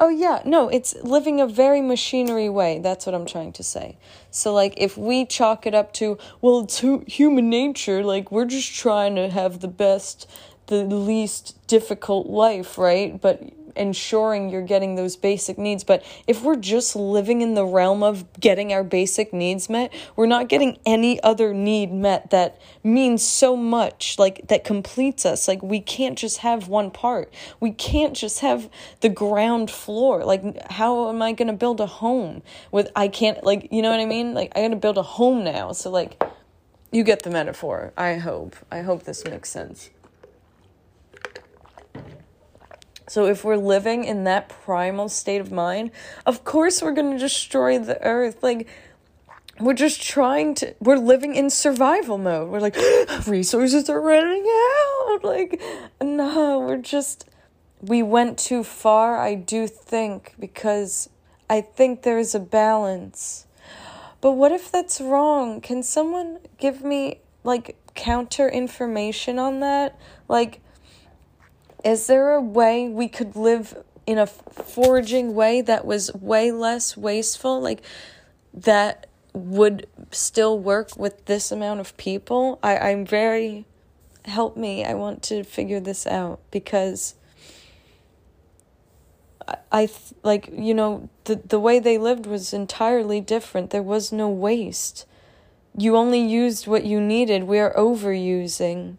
Oh, 0.00 0.08
yeah, 0.08 0.42
no, 0.44 0.68
it's 0.68 0.94
living 1.02 1.40
a 1.40 1.46
very 1.46 1.80
machinery 1.80 2.48
way. 2.48 2.78
That's 2.78 3.04
what 3.04 3.14
I'm 3.14 3.26
trying 3.26 3.52
to 3.54 3.64
say. 3.64 3.98
So, 4.30 4.54
like, 4.54 4.74
if 4.76 4.96
we 4.96 5.26
chalk 5.26 5.66
it 5.66 5.74
up 5.74 5.92
to, 5.94 6.16
well, 6.40 6.60
it's 6.60 6.84
human 7.12 7.50
nature, 7.50 8.04
like, 8.04 8.30
we're 8.30 8.44
just 8.44 8.72
trying 8.74 9.16
to 9.16 9.28
have 9.28 9.60
the 9.60 9.68
best, 9.68 10.30
the 10.66 10.84
least 10.84 11.66
difficult 11.66 12.28
life, 12.28 12.78
right? 12.78 13.20
But 13.20 13.42
ensuring 13.76 14.50
you're 14.50 14.62
getting 14.62 14.94
those 14.94 15.16
basic 15.16 15.58
needs. 15.58 15.84
But 15.84 16.04
if 16.26 16.42
we're 16.42 16.56
just 16.56 16.96
living 16.96 17.42
in 17.42 17.54
the 17.54 17.64
realm 17.64 18.02
of 18.02 18.24
getting 18.40 18.72
our 18.72 18.84
basic 18.84 19.32
needs 19.32 19.68
met, 19.68 19.92
we're 20.16 20.26
not 20.26 20.48
getting 20.48 20.78
any 20.86 21.22
other 21.22 21.52
need 21.54 21.92
met 21.92 22.30
that 22.30 22.60
means 22.82 23.22
so 23.22 23.56
much, 23.56 24.18
like 24.18 24.48
that 24.48 24.64
completes 24.64 25.26
us. 25.26 25.48
Like 25.48 25.62
we 25.62 25.80
can't 25.80 26.18
just 26.18 26.38
have 26.38 26.68
one 26.68 26.90
part. 26.90 27.32
We 27.60 27.72
can't 27.72 28.14
just 28.14 28.40
have 28.40 28.68
the 29.00 29.08
ground 29.08 29.70
floor. 29.70 30.24
Like 30.24 30.70
how 30.70 31.08
am 31.08 31.22
I 31.22 31.32
going 31.32 31.48
to 31.48 31.54
build 31.54 31.80
a 31.80 31.86
home 31.86 32.42
with 32.70 32.90
I 32.94 33.08
can't 33.08 33.42
like, 33.44 33.68
you 33.70 33.82
know 33.82 33.90
what 33.90 34.00
I 34.00 34.06
mean? 34.06 34.34
Like 34.34 34.52
I 34.56 34.62
got 34.62 34.68
to 34.68 34.76
build 34.76 34.98
a 34.98 35.02
home 35.02 35.44
now. 35.44 35.72
So 35.72 35.90
like 35.90 36.22
you 36.90 37.04
get 37.04 37.22
the 37.22 37.30
metaphor. 37.30 37.92
I 37.96 38.14
hope. 38.14 38.56
I 38.72 38.80
hope 38.80 39.04
this 39.04 39.24
makes 39.24 39.50
sense. 39.50 39.90
So 43.08 43.26
if 43.26 43.44
we're 43.44 43.56
living 43.56 44.04
in 44.04 44.24
that 44.24 44.48
primal 44.48 45.08
state 45.08 45.40
of 45.40 45.50
mind, 45.50 45.90
of 46.26 46.44
course 46.44 46.82
we're 46.82 46.92
going 46.92 47.12
to 47.12 47.18
destroy 47.18 47.78
the 47.78 48.02
earth. 48.02 48.42
Like 48.42 48.68
we're 49.58 49.74
just 49.74 50.02
trying 50.02 50.54
to 50.56 50.74
we're 50.80 50.96
living 50.96 51.34
in 51.34 51.50
survival 51.50 52.18
mode. 52.18 52.50
We're 52.50 52.60
like 52.60 52.76
resources 53.26 53.88
are 53.88 54.00
running 54.00 54.44
out. 54.46 55.20
Like 55.24 55.60
no, 56.00 56.60
we're 56.60 56.76
just 56.76 57.24
we 57.80 58.02
went 58.02 58.38
too 58.38 58.64
far, 58.64 59.18
I 59.18 59.34
do 59.34 59.66
think, 59.66 60.34
because 60.38 61.08
I 61.48 61.60
think 61.60 62.02
there's 62.02 62.34
a 62.34 62.40
balance. 62.40 63.46
But 64.20 64.32
what 64.32 64.52
if 64.52 64.70
that's 64.70 65.00
wrong? 65.00 65.60
Can 65.60 65.82
someone 65.82 66.38
give 66.58 66.82
me 66.82 67.20
like 67.44 67.76
counter 67.94 68.48
information 68.48 69.38
on 69.38 69.60
that? 69.60 69.98
Like, 70.26 70.60
is 71.84 72.06
there 72.06 72.32
a 72.32 72.40
way 72.40 72.88
we 72.88 73.08
could 73.08 73.36
live 73.36 73.76
in 74.06 74.18
a 74.18 74.26
foraging 74.26 75.34
way 75.34 75.60
that 75.60 75.84
was 75.84 76.12
way 76.14 76.50
less 76.50 76.96
wasteful? 76.96 77.60
Like, 77.60 77.82
that 78.52 79.06
would 79.32 79.86
still 80.10 80.58
work 80.58 80.96
with 80.96 81.26
this 81.26 81.52
amount 81.52 81.80
of 81.80 81.96
people? 81.96 82.58
I, 82.62 82.76
I'm 82.76 83.04
very. 83.04 83.64
Help 84.24 84.56
me. 84.56 84.84
I 84.84 84.92
want 84.92 85.22
to 85.24 85.42
figure 85.42 85.80
this 85.80 86.06
out 86.06 86.40
because 86.50 87.14
I 89.72 89.88
like 90.22 90.50
you 90.52 90.74
know 90.74 91.08
the 91.24 91.36
the 91.36 91.60
way 91.60 91.78
they 91.78 91.98
lived 91.98 92.26
was 92.26 92.52
entirely 92.52 93.20
different. 93.20 93.70
There 93.70 93.82
was 93.82 94.12
no 94.12 94.28
waste. 94.28 95.06
You 95.76 95.96
only 95.96 96.20
used 96.20 96.66
what 96.66 96.84
you 96.84 97.00
needed. 97.00 97.44
We 97.44 97.58
are 97.58 97.72
overusing. 97.74 98.98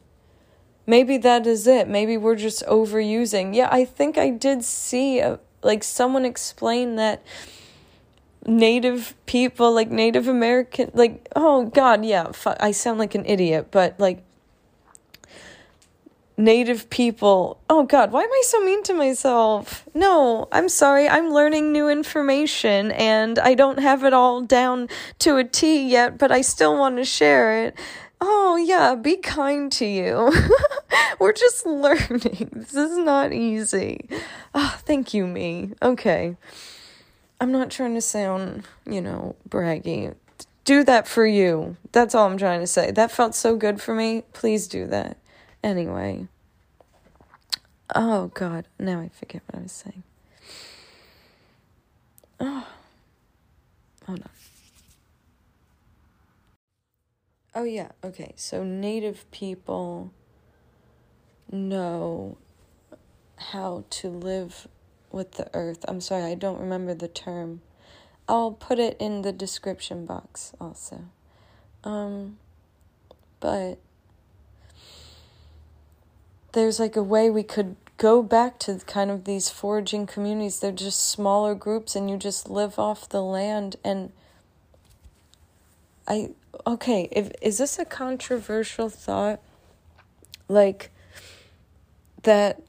Maybe 0.89 1.17
that 1.17 1.45
is 1.45 1.67
it. 1.67 1.87
Maybe 1.87 2.17
we're 2.17 2.35
just 2.35 2.65
overusing. 2.65 3.53
Yeah, 3.55 3.69
I 3.71 3.85
think 3.85 4.17
I 4.17 4.31
did 4.31 4.63
see 4.63 5.19
a, 5.19 5.39
like 5.61 5.83
someone 5.83 6.25
explain 6.25 6.95
that 6.95 7.21
native 8.47 9.13
people 9.27 9.71
like 9.73 9.91
native 9.91 10.25
american 10.25 10.89
like 10.93 11.27
oh 11.35 11.65
god 11.65 12.05
yeah 12.05 12.31
i 12.61 12.71
sound 12.71 12.97
like 12.97 13.13
an 13.13 13.25
idiot 13.25 13.67
but 13.69 13.99
like 13.99 14.23
native 16.39 16.89
people. 16.89 17.59
Oh 17.69 17.83
God, 17.83 18.11
why 18.11 18.23
am 18.23 18.31
I 18.31 18.41
so 18.45 18.63
mean 18.63 18.81
to 18.83 18.93
myself? 18.93 19.83
No, 19.93 20.47
I'm 20.51 20.69
sorry. 20.69 21.07
I'm 21.07 21.31
learning 21.31 21.71
new 21.71 21.89
information 21.89 22.91
and 22.91 23.37
I 23.37 23.53
don't 23.53 23.79
have 23.79 24.03
it 24.05 24.13
all 24.13 24.41
down 24.41 24.87
to 25.19 25.35
a 25.35 25.43
T 25.43 25.87
yet, 25.87 26.17
but 26.17 26.31
I 26.31 26.41
still 26.41 26.79
want 26.79 26.95
to 26.95 27.03
share 27.03 27.65
it. 27.65 27.75
Oh, 28.21 28.57
yeah, 28.57 28.95
be 28.95 29.17
kind 29.17 29.71
to 29.73 29.85
you. 29.85 30.31
We're 31.19 31.33
just 31.33 31.65
learning. 31.65 32.49
This 32.53 32.73
is 32.73 32.97
not 32.97 33.31
easy. 33.31 34.09
Oh, 34.53 34.77
thank 34.83 35.13
you, 35.13 35.25
me. 35.25 35.71
Okay. 35.81 36.35
I'm 37.39 37.51
not 37.51 37.69
trying 37.71 37.95
to 37.95 38.01
sound, 38.01 38.63
you 38.85 39.01
know, 39.01 39.35
braggy. 39.47 40.15
Do 40.65 40.83
that 40.83 41.07
for 41.07 41.25
you. 41.25 41.77
That's 41.93 42.13
all 42.13 42.27
I'm 42.27 42.37
trying 42.37 42.59
to 42.59 42.67
say. 42.67 42.91
That 42.91 43.11
felt 43.11 43.35
so 43.35 43.55
good 43.55 43.81
for 43.81 43.95
me. 43.95 44.23
Please 44.33 44.67
do 44.67 44.85
that. 44.87 45.17
Anyway. 45.63 46.27
Oh, 47.95 48.27
God. 48.33 48.67
Now 48.77 48.99
I 48.99 49.09
forget 49.09 49.41
what 49.47 49.59
I 49.59 49.63
was 49.63 49.71
saying. 49.71 50.03
Oh. 52.39 52.67
Hold 54.05 54.21
on. 54.21 54.29
Oh, 57.55 57.63
yeah. 57.63 57.89
Okay. 58.03 58.33
So, 58.35 58.63
Native 58.63 59.29
people 59.31 60.11
know 61.51 62.37
how 63.37 63.85
to 63.89 64.09
live 64.09 64.67
with 65.11 65.33
the 65.33 65.49
earth. 65.53 65.83
I'm 65.87 66.01
sorry, 66.01 66.23
I 66.23 66.35
don't 66.35 66.59
remember 66.59 66.93
the 66.93 67.07
term. 67.07 67.61
I'll 68.27 68.51
put 68.51 68.79
it 68.79 68.95
in 68.99 69.23
the 69.23 69.31
description 69.31 70.05
box 70.05 70.53
also. 70.61 71.05
Um, 71.83 72.37
but 73.39 73.79
there's 76.51 76.79
like 76.79 76.95
a 76.95 77.03
way 77.03 77.29
we 77.29 77.43
could 77.43 77.75
go 77.97 78.21
back 78.21 78.59
to 78.59 78.79
kind 78.85 79.09
of 79.09 79.25
these 79.25 79.49
foraging 79.49 80.05
communities. 80.05 80.59
They're 80.59 80.71
just 80.71 81.09
smaller 81.09 81.55
groups 81.55 81.95
and 81.95 82.09
you 82.09 82.17
just 82.17 82.49
live 82.49 82.77
off 82.77 83.09
the 83.09 83.23
land 83.23 83.77
and 83.83 84.11
I 86.07 86.31
okay, 86.65 87.07
if 87.11 87.31
is 87.41 87.57
this 87.57 87.79
a 87.79 87.85
controversial 87.85 88.89
thought? 88.89 89.39
Like 90.47 90.91
that 92.23 92.61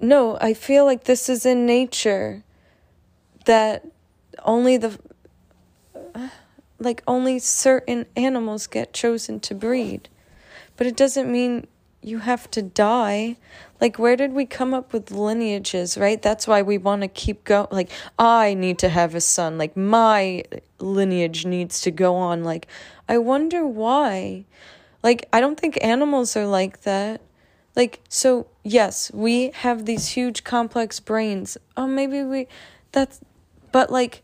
no, 0.00 0.36
I 0.40 0.52
feel 0.52 0.84
like 0.84 1.04
this 1.04 1.28
is 1.28 1.46
in 1.46 1.64
nature 1.64 2.42
that 3.44 3.86
only 4.44 4.76
the 4.76 4.98
like 6.80 7.02
only 7.06 7.38
certain 7.38 8.06
animals 8.16 8.66
get 8.66 8.92
chosen 8.92 9.38
to 9.40 9.54
breed. 9.54 10.08
But 10.76 10.86
it 10.88 10.96
doesn't 10.96 11.30
mean 11.30 11.68
you 12.02 12.18
have 12.18 12.50
to 12.50 12.62
die. 12.62 13.36
Like, 13.80 13.98
where 13.98 14.16
did 14.16 14.32
we 14.32 14.46
come 14.46 14.74
up 14.74 14.92
with 14.92 15.10
lineages, 15.10 15.96
right? 15.98 16.20
That's 16.20 16.46
why 16.46 16.62
we 16.62 16.78
want 16.78 17.02
to 17.02 17.08
keep 17.08 17.44
going. 17.44 17.68
Like, 17.70 17.90
I 18.18 18.54
need 18.54 18.78
to 18.80 18.88
have 18.88 19.14
a 19.14 19.20
son. 19.20 19.58
Like, 19.58 19.76
my 19.76 20.44
lineage 20.78 21.44
needs 21.46 21.80
to 21.82 21.90
go 21.90 22.14
on. 22.14 22.44
Like, 22.44 22.66
I 23.08 23.18
wonder 23.18 23.66
why. 23.66 24.44
Like, 25.02 25.28
I 25.32 25.40
don't 25.40 25.58
think 25.58 25.78
animals 25.82 26.36
are 26.36 26.46
like 26.46 26.82
that. 26.82 27.20
Like, 27.74 28.00
so, 28.08 28.46
yes, 28.62 29.10
we 29.14 29.50
have 29.50 29.86
these 29.86 30.08
huge 30.08 30.44
complex 30.44 31.00
brains. 31.00 31.56
Oh, 31.76 31.86
maybe 31.86 32.22
we, 32.22 32.46
that's, 32.92 33.20
but 33.72 33.90
like, 33.90 34.22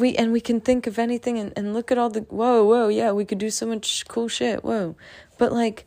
we 0.00 0.16
and 0.16 0.32
we 0.32 0.40
can 0.40 0.60
think 0.60 0.86
of 0.86 0.98
anything 0.98 1.38
and, 1.38 1.52
and 1.56 1.74
look 1.74 1.92
at 1.92 1.98
all 1.98 2.10
the 2.10 2.22
whoa 2.22 2.64
whoa 2.64 2.88
yeah 2.88 3.12
we 3.12 3.24
could 3.24 3.38
do 3.38 3.50
so 3.50 3.66
much 3.66 4.06
cool 4.08 4.28
shit 4.28 4.64
whoa. 4.64 4.96
But 5.38 5.52
like 5.52 5.86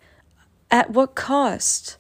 at 0.72 0.92
what 0.92 1.16
cost? 1.16 1.98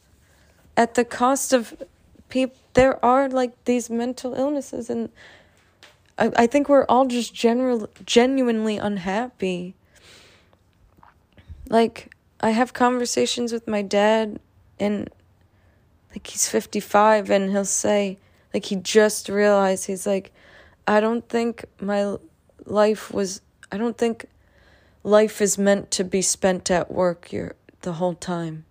At 0.78 0.95
the 0.95 1.04
cost 1.04 1.54
of 1.54 1.84
people 2.30 2.58
there 2.73 3.04
are 3.06 3.30
like 3.30 3.52
these 3.65 3.89
mental 3.89 4.34
illnesses 4.34 4.89
and 4.89 5.10
I, 6.17 6.32
I 6.36 6.47
think 6.47 6.69
we're 6.69 6.86
all 6.86 7.06
just 7.06 7.34
general 7.34 7.89
genuinely 8.06 8.78
unhappy. 8.78 9.76
Like 11.69 12.13
i 12.39 12.49
have 12.49 12.73
conversations 12.73 13.54
with 13.54 13.67
my 13.69 13.82
dad 13.82 14.38
and 14.78 15.10
like 16.12 16.28
he's 16.28 16.47
55 16.49 17.30
and 17.30 17.49
he'll 17.52 17.63
say 17.63 18.17
like 18.54 18.65
he 18.65 18.76
just 18.76 19.30
realized 19.30 19.86
he's 19.86 20.06
like 20.06 20.33
I 20.88 21.00
don't 21.00 21.28
think 21.28 21.65
my 21.80 22.17
life 22.65 23.13
was 23.13 23.41
I 23.72 23.78
don't 23.78 23.98
think 23.98 24.26
life 25.04 25.41
is 25.41 25.58
meant 25.58 25.91
to 25.91 26.04
be 26.04 26.22
spent 26.22 26.69
at 26.69 26.91
work 26.91 27.32
your 27.32 27.56
the 27.82 27.93
whole 27.93 28.13
time. 28.13 28.65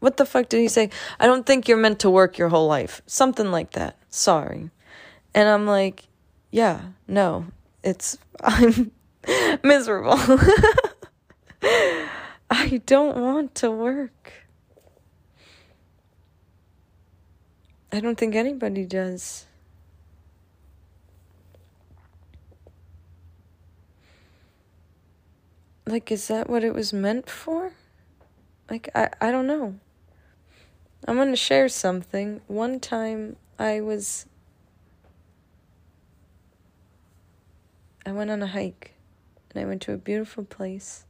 What 0.00 0.16
the 0.16 0.24
fuck 0.24 0.48
did 0.48 0.60
he 0.60 0.68
say? 0.68 0.90
I 1.18 1.26
don't 1.26 1.44
think 1.46 1.68
you're 1.68 1.76
meant 1.76 2.00
to 2.00 2.10
work 2.10 2.38
your 2.38 2.48
whole 2.48 2.66
life. 2.66 3.02
Something 3.06 3.50
like 3.50 3.72
that. 3.72 3.96
Sorry. 4.08 4.70
And 5.34 5.48
I'm 5.48 5.66
like, 5.66 6.08
yeah, 6.50 6.80
no. 7.06 7.46
It's 7.82 8.18
I'm 8.42 8.92
miserable. 9.62 10.16
I 12.50 12.80
don't 12.86 13.16
want 13.16 13.54
to 13.56 13.70
work. 13.70 14.32
I 17.92 18.00
don't 18.00 18.16
think 18.16 18.34
anybody 18.34 18.84
does. 18.84 19.46
Like, 25.90 26.12
is 26.12 26.28
that 26.28 26.48
what 26.48 26.62
it 26.62 26.72
was 26.72 26.92
meant 26.92 27.28
for? 27.28 27.72
Like, 28.70 28.88
I, 28.94 29.10
I 29.20 29.32
don't 29.32 29.48
know. 29.48 29.80
I'm 31.08 31.16
gonna 31.16 31.34
share 31.34 31.68
something. 31.68 32.40
One 32.46 32.78
time 32.78 33.34
I 33.58 33.80
was. 33.80 34.26
I 38.06 38.12
went 38.12 38.30
on 38.30 38.40
a 38.40 38.46
hike 38.46 38.92
and 39.52 39.64
I 39.64 39.66
went 39.66 39.82
to 39.82 39.92
a 39.92 39.96
beautiful 39.96 40.44
place. 40.44 41.06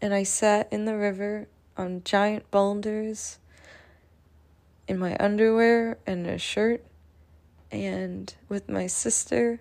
And 0.00 0.14
I 0.14 0.22
sat 0.22 0.72
in 0.72 0.84
the 0.84 0.96
river 0.96 1.48
on 1.76 2.02
giant 2.04 2.48
boulders 2.52 3.40
in 4.86 4.96
my 4.96 5.16
underwear 5.18 5.98
and 6.06 6.24
a 6.28 6.38
shirt 6.38 6.84
and 7.72 8.32
with 8.48 8.68
my 8.68 8.86
sister 8.86 9.60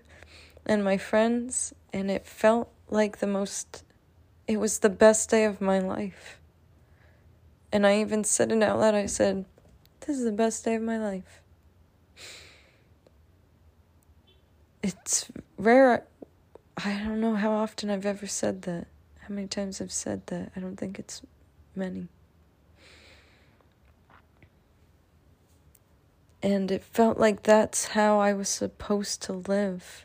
and 0.63 0.84
my 0.84 0.98
friends 0.98 1.74
and 1.91 2.12
it 2.12 2.28
felt 2.28 2.72
like 2.88 3.18
the 3.18 3.28
most 3.28 3.85
it 4.48 4.58
was 4.58 4.80
the 4.80 4.90
best 4.90 5.30
day 5.30 5.46
of 5.46 5.62
my 5.62 5.80
life. 5.80 6.40
And 7.72 7.86
I 7.86 8.00
even 8.00 8.24
said 8.24 8.52
it 8.52 8.62
out 8.62 8.80
loud. 8.80 8.96
I 8.96 9.06
said, 9.06 9.46
This 10.02 10.18
is 10.18 10.24
the 10.24 10.32
best 10.32 10.64
day 10.64 10.76
of 10.76 10.82
my 10.82 10.98
life. 10.98 11.42
It's 14.84 15.30
rare. 15.58 16.06
I 16.78 16.94
don't 17.06 17.20
know 17.20 17.36
how 17.36 17.52
often 17.52 17.90
I've 17.90 18.06
ever 18.06 18.28
said 18.28 18.62
that. 18.64 18.88
How 19.22 19.34
many 19.34 19.48
times 19.48 19.82
I've 19.82 19.92
said 19.92 20.28
that. 20.28 20.52
I 20.56 20.60
don't 20.60 20.78
think 20.78 21.00
it's 21.00 21.24
many. 21.76 22.08
And 26.44 26.70
it 26.70 26.84
felt 26.84 27.18
like 27.18 27.42
that's 27.42 27.88
how 27.88 28.20
I 28.20 28.34
was 28.34 28.50
supposed 28.50 29.24
to 29.24 29.34
live. 29.34 30.05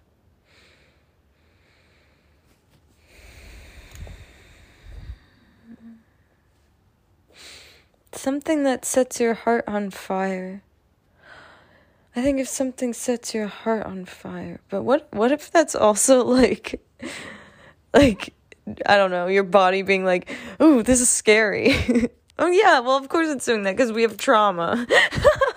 Something 8.12 8.64
that 8.64 8.84
sets 8.84 9.20
your 9.20 9.34
heart 9.34 9.64
on 9.66 9.90
fire. 9.90 10.62
I 12.14 12.22
think 12.22 12.40
if 12.40 12.48
something 12.48 12.92
sets 12.92 13.34
your 13.34 13.46
heart 13.46 13.86
on 13.86 14.04
fire, 14.04 14.60
but 14.68 14.82
what 14.82 15.08
what 15.12 15.30
if 15.32 15.50
that's 15.50 15.74
also 15.74 16.24
like 16.40 16.80
like 17.94 18.34
I 18.86 18.96
don't 18.96 19.10
know, 19.10 19.26
your 19.26 19.44
body 19.44 19.82
being 19.82 20.04
like, 20.04 20.30
"Ooh, 20.62 20.82
this 20.82 21.00
is 21.00 21.08
scary." 21.08 21.74
oh 22.38 22.50
yeah, 22.50 22.80
well 22.80 22.96
of 22.96 23.08
course 23.08 23.28
it's 23.28 23.44
doing 23.46 23.62
that 23.64 23.76
cuz 23.76 23.92
we 23.92 24.02
have 24.02 24.16
trauma. 24.16 24.86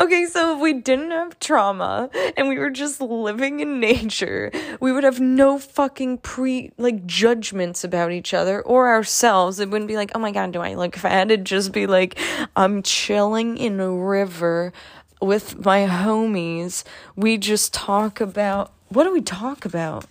okay, 0.00 0.26
so 0.26 0.54
if 0.54 0.60
we 0.60 0.74
didn't 0.74 1.10
have 1.10 1.38
trauma 1.40 2.10
and 2.36 2.48
we 2.48 2.58
were 2.58 2.70
just 2.70 3.00
living 3.00 3.60
in 3.60 3.80
nature, 3.80 4.50
we 4.80 4.92
would 4.92 5.04
have 5.04 5.20
no 5.20 5.58
fucking 5.58 6.18
pre 6.18 6.72
like 6.78 7.06
judgments 7.06 7.84
about 7.84 8.12
each 8.12 8.32
other 8.32 8.60
or 8.62 8.88
ourselves. 8.88 9.60
It 9.60 9.70
wouldn't 9.70 9.88
be 9.88 9.96
like, 9.96 10.12
oh 10.14 10.18
my 10.18 10.30
god, 10.30 10.52
do 10.52 10.60
I 10.60 10.74
look 10.74 10.96
fat? 10.96 11.30
It'd 11.30 11.44
just 11.44 11.72
be 11.72 11.86
like, 11.86 12.18
I'm 12.56 12.82
chilling 12.82 13.58
in 13.58 13.80
a 13.80 13.90
river 13.90 14.72
with 15.20 15.64
my 15.64 15.86
homies. 15.86 16.84
We 17.16 17.38
just 17.38 17.74
talk 17.74 18.20
about 18.20 18.72
what 18.88 19.04
do 19.04 19.12
we 19.12 19.20
talk 19.20 19.64
about? 19.64 20.06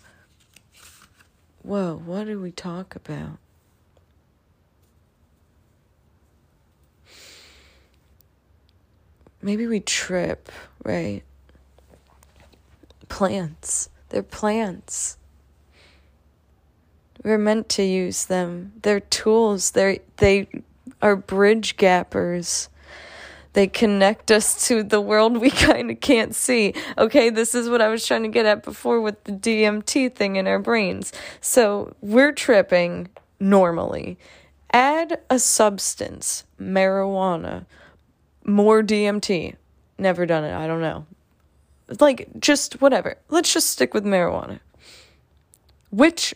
Whoa, 1.63 2.01
what 2.05 2.25
do 2.27 2.39
we 2.39 2.51
talk 2.51 2.95
about? 2.95 3.39
Maybe 9.41 9.67
we 9.67 9.79
trip, 9.79 10.51
right? 10.83 11.23
Plants. 13.09 13.89
They're 14.09 14.23
plants. 14.23 15.17
We're 17.23 17.37
meant 17.37 17.69
to 17.69 17.83
use 17.83 18.25
them. 18.25 18.73
They're 18.81 18.99
tools. 18.99 19.71
They're 19.71 19.97
they 20.17 20.47
are 21.01 21.15
bridge 21.15 21.77
gappers. 21.77 22.69
They 23.53 23.67
connect 23.67 24.29
us 24.29 24.67
to 24.67 24.83
the 24.83 25.01
world 25.01 25.37
we 25.37 25.49
kind 25.67 25.89
of 25.89 25.99
can't 25.99 26.35
see. 26.35 26.73
Okay, 26.97 27.29
this 27.29 27.55
is 27.55 27.69
what 27.69 27.81
I 27.81 27.87
was 27.87 28.05
trying 28.05 28.23
to 28.23 28.29
get 28.29 28.45
at 28.45 28.63
before 28.63 29.01
with 29.01 29.23
the 29.23 29.31
DMT 29.31 30.13
thing 30.13 30.35
in 30.35 30.47
our 30.47 30.59
brains. 30.59 31.11
So 31.41 31.95
we're 32.01 32.33
tripping 32.33 33.09
normally. 33.39 34.17
Add 34.71 35.21
a 35.29 35.39
substance, 35.39 36.43
marijuana, 36.61 37.65
more 38.47 38.81
DMT. 38.81 39.55
Never 39.99 40.25
done 40.25 40.43
it. 40.43 40.55
I 40.55 40.65
don't 40.65 40.81
know. 40.81 41.05
Like, 41.99 42.27
just 42.39 42.81
whatever. 42.81 43.17
Let's 43.29 43.53
just 43.53 43.69
stick 43.69 43.93
with 43.93 44.03
marijuana. 44.03 44.59
Which 45.89 46.33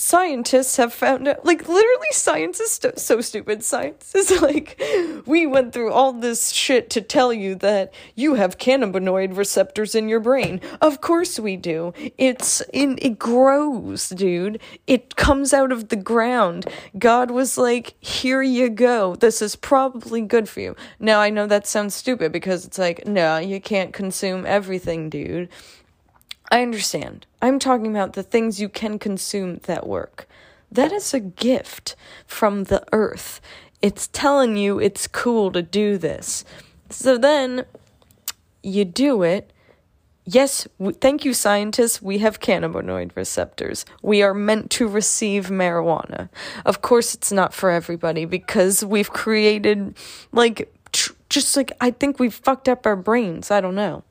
scientists 0.00 0.78
have 0.78 0.94
found 0.94 1.28
out 1.28 1.44
like 1.44 1.68
literally 1.68 2.06
science 2.10 2.58
is 2.58 2.70
st- 2.70 2.98
so 2.98 3.20
stupid. 3.20 3.62
Science 3.62 4.14
is 4.14 4.40
like 4.42 4.80
we 5.26 5.46
went 5.46 5.74
through 5.74 5.92
all 5.92 6.14
this 6.14 6.52
shit 6.52 6.88
to 6.88 7.02
tell 7.02 7.34
you 7.34 7.54
that 7.56 7.92
you 8.14 8.34
have 8.34 8.56
cannabinoid 8.56 9.36
receptors 9.36 9.94
in 9.94 10.08
your 10.08 10.20
brain. 10.20 10.58
Of 10.80 11.02
course 11.02 11.38
we 11.38 11.56
do. 11.56 11.92
It's 12.16 12.62
in 12.72 12.98
it 13.02 13.18
grows 13.18 14.08
dude. 14.08 14.58
It 14.86 15.16
comes 15.16 15.52
out 15.52 15.70
of 15.70 15.90
the 15.90 15.96
ground. 15.96 16.64
God 16.98 17.30
was 17.30 17.58
like 17.58 17.94
here 18.02 18.40
you 18.40 18.70
go. 18.70 19.16
This 19.16 19.42
is 19.42 19.54
probably 19.54 20.22
good 20.22 20.48
for 20.48 20.60
you. 20.60 20.76
Now 20.98 21.20
i 21.20 21.28
know 21.28 21.46
that 21.46 21.66
sounds 21.66 21.94
stupid 21.94 22.32
because 22.32 22.64
it's 22.64 22.78
like 22.78 23.06
no 23.06 23.36
you 23.36 23.60
can't 23.60 23.92
consume 23.92 24.46
everything 24.46 25.10
dude 25.10 25.50
I 26.50 26.62
understand. 26.62 27.26
I'm 27.40 27.58
talking 27.58 27.86
about 27.86 28.14
the 28.14 28.22
things 28.22 28.60
you 28.60 28.68
can 28.68 28.98
consume 28.98 29.60
that 29.64 29.86
work. 29.86 30.26
That 30.70 30.92
is 30.92 31.14
a 31.14 31.20
gift 31.20 31.96
from 32.26 32.64
the 32.64 32.84
earth. 32.92 33.40
It's 33.82 34.08
telling 34.08 34.56
you 34.56 34.78
it's 34.78 35.06
cool 35.06 35.52
to 35.52 35.62
do 35.62 35.96
this. 35.96 36.44
So 36.90 37.16
then 37.16 37.64
you 38.62 38.84
do 38.84 39.22
it. 39.22 39.52
Yes, 40.26 40.68
w- 40.78 40.96
thank 40.96 41.24
you, 41.24 41.32
scientists. 41.34 42.02
We 42.02 42.18
have 42.18 42.40
cannabinoid 42.40 43.16
receptors. 43.16 43.84
We 44.02 44.22
are 44.22 44.34
meant 44.34 44.70
to 44.72 44.86
receive 44.86 45.46
marijuana. 45.46 46.28
Of 46.64 46.82
course, 46.82 47.14
it's 47.14 47.32
not 47.32 47.54
for 47.54 47.70
everybody 47.70 48.26
because 48.26 48.84
we've 48.84 49.10
created, 49.10 49.96
like, 50.30 50.72
tr- 50.92 51.14
just 51.30 51.56
like, 51.56 51.72
I 51.80 51.90
think 51.90 52.20
we've 52.20 52.34
fucked 52.34 52.68
up 52.68 52.86
our 52.86 52.96
brains. 52.96 53.50
I 53.50 53.60
don't 53.60 53.74
know. 53.74 54.04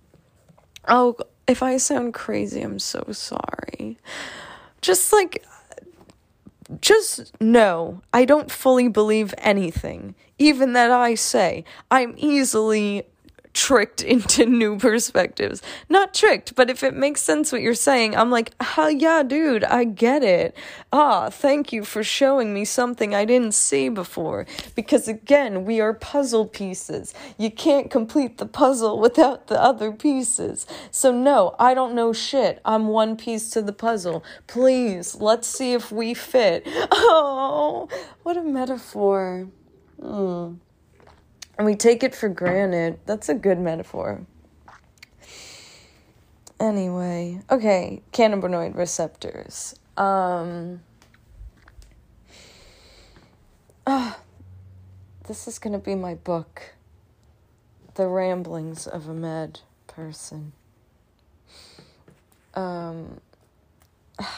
Oh, 0.88 1.16
if 1.50 1.64
I 1.64 1.78
sound 1.78 2.14
crazy, 2.14 2.62
I'm 2.62 2.80
so 2.80 3.06
sorry. 3.12 3.98
Just 4.82 5.12
like, 5.12 5.44
just 6.80 7.34
no, 7.42 8.02
I 8.14 8.26
don't 8.26 8.52
fully 8.52 8.88
believe 8.88 9.34
anything, 9.40 10.14
even 10.38 10.74
that 10.74 10.92
I 10.92 11.16
say. 11.16 11.66
I'm 11.90 12.14
easily 12.18 13.04
tricked 13.54 14.02
into 14.14 14.46
new 14.46 14.78
perspectives. 14.78 15.62
Not 15.90 16.14
tricked, 16.14 16.56
but 16.56 16.70
if 16.70 16.84
it 16.84 16.96
makes 16.96 17.22
sense 17.22 17.52
what 17.52 17.62
you're 17.62 17.74
saying, 17.74 18.16
I'm 18.16 18.32
like, 18.32 18.52
ah, 18.60 18.88
yeah, 18.88 19.24
dude, 19.24 19.64
I 19.64 19.84
get 19.84 20.24
it. 20.24 20.56
Ah, 20.92 21.30
thank 21.30 21.74
you 21.74 21.84
for 21.84 22.04
showing 22.04 22.54
me 22.54 22.66
something 22.66 23.14
I 23.14 23.26
didn't 23.26 23.54
see 23.54 23.90
before. 23.90 24.46
Because 24.76 25.08
again, 25.08 25.66
we 25.66 25.80
are 25.80 25.94
puzzle 25.94 26.46
pieces. 26.46 27.14
You 27.38 27.52
can't 27.52 27.92
complete 27.92 28.38
the 28.38 28.46
puzzle 28.46 29.00
without 29.06 29.48
the 29.48 29.62
other 29.62 29.92
pieces. 29.92 30.66
So, 30.92 31.12
no, 31.12 31.56
I 31.60 31.74
don't 31.74 31.96
know 31.96 32.14
shit. 32.14 32.62
I'm 32.66 32.88
one 32.88 33.18
piece 33.18 33.50
to 33.52 33.62
the 33.62 33.74
puzzle. 33.74 34.24
Please, 34.48 35.16
let's 35.16 35.48
see 35.48 35.74
if 35.74 35.92
we 35.92 36.14
fit. 36.14 36.68
Oh, 37.12 37.88
what 38.24 38.38
a 38.38 38.44
metaphor. 38.44 39.48
Hmm 40.00 40.56
and 41.60 41.66
we 41.66 41.76
take 41.76 42.04
it 42.04 42.16
for 42.16 42.30
granted. 42.30 42.98
That's 43.06 43.28
a 43.28 43.34
good 43.34 43.60
metaphor. 43.60 44.22
Anyway, 46.58 47.42
okay, 47.52 48.02
cannabinoid 48.14 48.78
receptors. 48.78 49.76
Um, 49.98 50.80
ah, 53.86 54.20
this 55.28 55.50
is 55.50 55.60
going 55.60 55.74
to 55.74 55.80
be 55.80 55.96
my 55.96 56.16
book, 56.16 56.76
The 57.96 58.08
Ramblings 58.08 58.88
of 58.88 59.10
a 59.10 59.14
Mad 59.14 59.60
Person. 59.88 60.54
Um, 62.54 63.20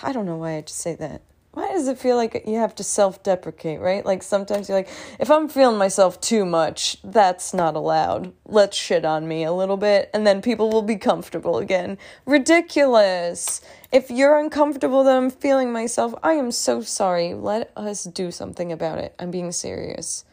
I 0.02 0.12
don't 0.12 0.26
know 0.26 0.38
why 0.38 0.58
I 0.58 0.62
just 0.62 0.80
say 0.80 0.96
that 0.96 1.22
why 1.54 1.68
does 1.70 1.90
it 1.90 1.98
feel 1.98 2.16
like 2.16 2.44
you 2.48 2.56
have 2.56 2.76
to 2.76 2.84
self 2.84 3.24
deprecate, 3.24 3.82
right? 3.82 4.06
Like 4.06 4.24
sometimes 4.24 4.70
you're 4.70 4.78
like, 4.78 4.90
if 5.20 5.30
I'm 5.30 5.50
feeling 5.50 5.78
myself 5.78 6.22
too 6.22 6.46
much, 6.46 6.98
that's 7.04 7.54
not 7.54 7.76
allowed. 7.76 8.32
Let's 8.46 8.78
shit 8.78 9.04
on 9.04 9.28
me 9.28 9.44
a 9.44 9.52
little 9.52 9.76
bit, 9.76 10.10
and 10.14 10.26
then 10.26 10.42
people 10.42 10.70
will 10.70 10.82
be 10.82 10.96
comfortable 10.96 11.58
again. 11.58 11.98
Ridiculous. 12.26 13.60
If 13.92 14.10
you're 14.10 14.40
uncomfortable 14.40 15.04
that 15.04 15.18
I'm 15.18 15.30
feeling 15.30 15.74
myself, 15.74 16.16
I 16.24 16.34
am 16.34 16.52
so 16.52 16.82
sorry. 16.82 17.34
Let 17.34 17.74
us 17.76 18.06
do 18.06 18.32
something 18.32 18.72
about 18.72 19.00
it. 19.00 19.14
I'm 19.20 19.32
being 19.32 19.52
serious. 19.52 20.24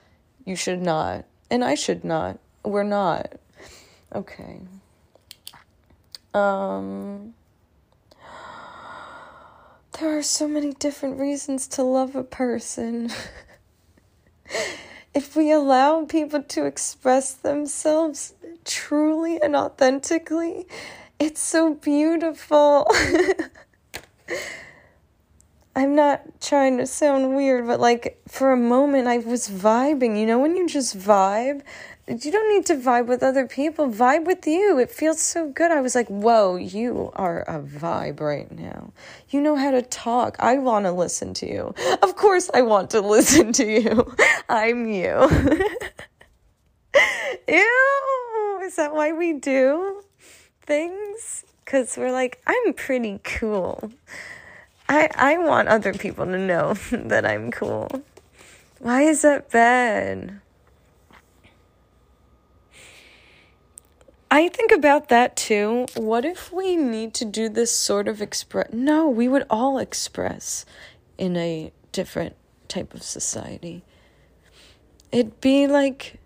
You 0.44 0.54
should 0.54 0.80
not. 0.80 1.24
And 1.50 1.64
I 1.64 1.74
should 1.74 2.04
not. 2.04 2.38
We're 2.64 2.84
not. 2.84 3.32
Okay. 4.14 4.60
Um. 6.32 7.34
There 10.00 10.16
are 10.16 10.22
so 10.22 10.46
many 10.46 10.74
different 10.74 11.18
reasons 11.18 11.66
to 11.68 11.82
love 11.82 12.14
a 12.14 12.22
person. 12.22 13.10
if 15.14 15.34
we 15.34 15.50
allow 15.50 16.04
people 16.04 16.40
to 16.40 16.66
express 16.66 17.32
themselves 17.32 18.34
truly 18.64 19.42
and 19.42 19.56
authentically, 19.56 20.68
it's 21.18 21.42
so 21.42 21.74
beautiful. 21.74 22.88
I'm 25.74 25.96
not 25.96 26.40
trying 26.40 26.78
to 26.78 26.86
sound 26.86 27.34
weird, 27.34 27.66
but 27.66 27.80
like 27.80 28.20
for 28.28 28.52
a 28.52 28.56
moment 28.56 29.08
I 29.08 29.18
was 29.18 29.48
vibing. 29.48 30.16
You 30.16 30.26
know, 30.26 30.38
when 30.38 30.54
you 30.54 30.68
just 30.68 30.96
vibe 30.96 31.62
you 32.08 32.32
don't 32.32 32.48
need 32.54 32.64
to 32.66 32.74
vibe 32.76 33.06
with 33.06 33.22
other 33.22 33.46
people. 33.46 33.88
Vibe 33.90 34.24
with 34.24 34.46
you. 34.46 34.78
It 34.78 34.90
feels 34.90 35.20
so 35.20 35.50
good. 35.50 35.70
I 35.70 35.82
was 35.82 35.94
like, 35.94 36.08
whoa, 36.08 36.56
you 36.56 37.12
are 37.14 37.42
a 37.42 37.60
vibe 37.60 38.20
right 38.20 38.50
now. 38.50 38.92
You 39.28 39.42
know 39.42 39.56
how 39.56 39.70
to 39.70 39.82
talk. 39.82 40.36
I 40.38 40.56
want 40.56 40.86
to 40.86 40.92
listen 40.92 41.34
to 41.34 41.46
you. 41.46 41.74
Of 42.02 42.16
course, 42.16 42.48
I 42.54 42.62
want 42.62 42.90
to 42.90 43.00
listen 43.16 43.52
to 43.54 43.66
you. 43.66 44.14
I'm 44.48 44.86
you. 44.88 45.28
Ew. 47.48 48.60
Is 48.64 48.76
that 48.76 48.94
why 48.94 49.12
we 49.12 49.34
do 49.34 50.02
things? 50.62 51.44
Because 51.64 51.96
we're 51.98 52.12
like, 52.12 52.40
I'm 52.46 52.72
pretty 52.72 53.20
cool. 53.22 53.92
I, 54.88 55.10
I 55.14 55.36
want 55.38 55.68
other 55.68 55.92
people 55.92 56.24
to 56.24 56.38
know 56.38 56.72
that 56.90 57.26
I'm 57.26 57.50
cool. 57.50 58.02
Why 58.78 59.02
is 59.02 59.20
that 59.22 59.50
bad? 59.50 60.40
I 64.30 64.48
think 64.48 64.72
about 64.72 65.08
that 65.08 65.36
too. 65.36 65.86
What 65.94 66.24
if 66.24 66.52
we 66.52 66.76
need 66.76 67.14
to 67.14 67.24
do 67.24 67.48
this 67.48 67.74
sort 67.74 68.08
of 68.08 68.20
express? 68.20 68.68
No, 68.72 69.08
we 69.08 69.26
would 69.26 69.46
all 69.48 69.78
express 69.78 70.66
in 71.16 71.36
a 71.36 71.72
different 71.92 72.36
type 72.68 72.92
of 72.94 73.02
society. 73.02 73.82
it'd 75.10 75.40
be 75.40 75.66
like 75.66 76.20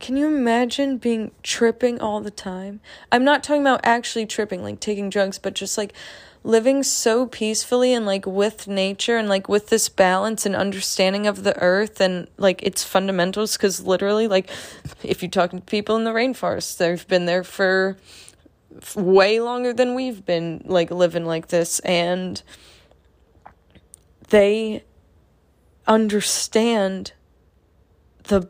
can 0.00 0.16
you 0.16 0.28
imagine 0.28 0.98
being 0.98 1.32
tripping 1.42 2.00
all 2.00 2.20
the 2.20 2.30
time? 2.30 2.80
I'm 3.10 3.24
not 3.24 3.42
talking 3.42 3.62
about 3.62 3.80
actually 3.82 4.26
tripping, 4.26 4.62
like 4.62 4.78
taking 4.78 5.10
drugs, 5.10 5.38
but 5.38 5.54
just 5.54 5.76
like 5.76 5.92
living 6.44 6.82
so 6.82 7.26
peacefully 7.26 7.92
and 7.92 8.06
like 8.06 8.26
with 8.26 8.68
nature 8.68 9.16
and 9.16 9.28
like 9.28 9.48
with 9.48 9.68
this 9.68 9.88
balance 9.88 10.46
and 10.46 10.54
understanding 10.56 11.26
of 11.26 11.44
the 11.44 11.56
earth 11.60 12.00
and 12.00 12.28
like 12.36 12.62
its 12.62 12.84
fundamentals. 12.84 13.56
Because 13.56 13.80
literally, 13.80 14.28
like, 14.28 14.50
if 15.02 15.22
you 15.22 15.28
talk 15.28 15.50
to 15.50 15.60
people 15.60 15.96
in 15.96 16.04
the 16.04 16.12
rainforest, 16.12 16.78
they've 16.78 17.06
been 17.08 17.26
there 17.26 17.44
for 17.44 17.96
way 18.94 19.40
longer 19.40 19.72
than 19.72 19.94
we've 19.94 20.24
been 20.24 20.62
like 20.64 20.90
living 20.90 21.24
like 21.24 21.48
this 21.48 21.80
and 21.80 22.42
they 24.28 24.84
understand 25.86 27.12
the 28.24 28.48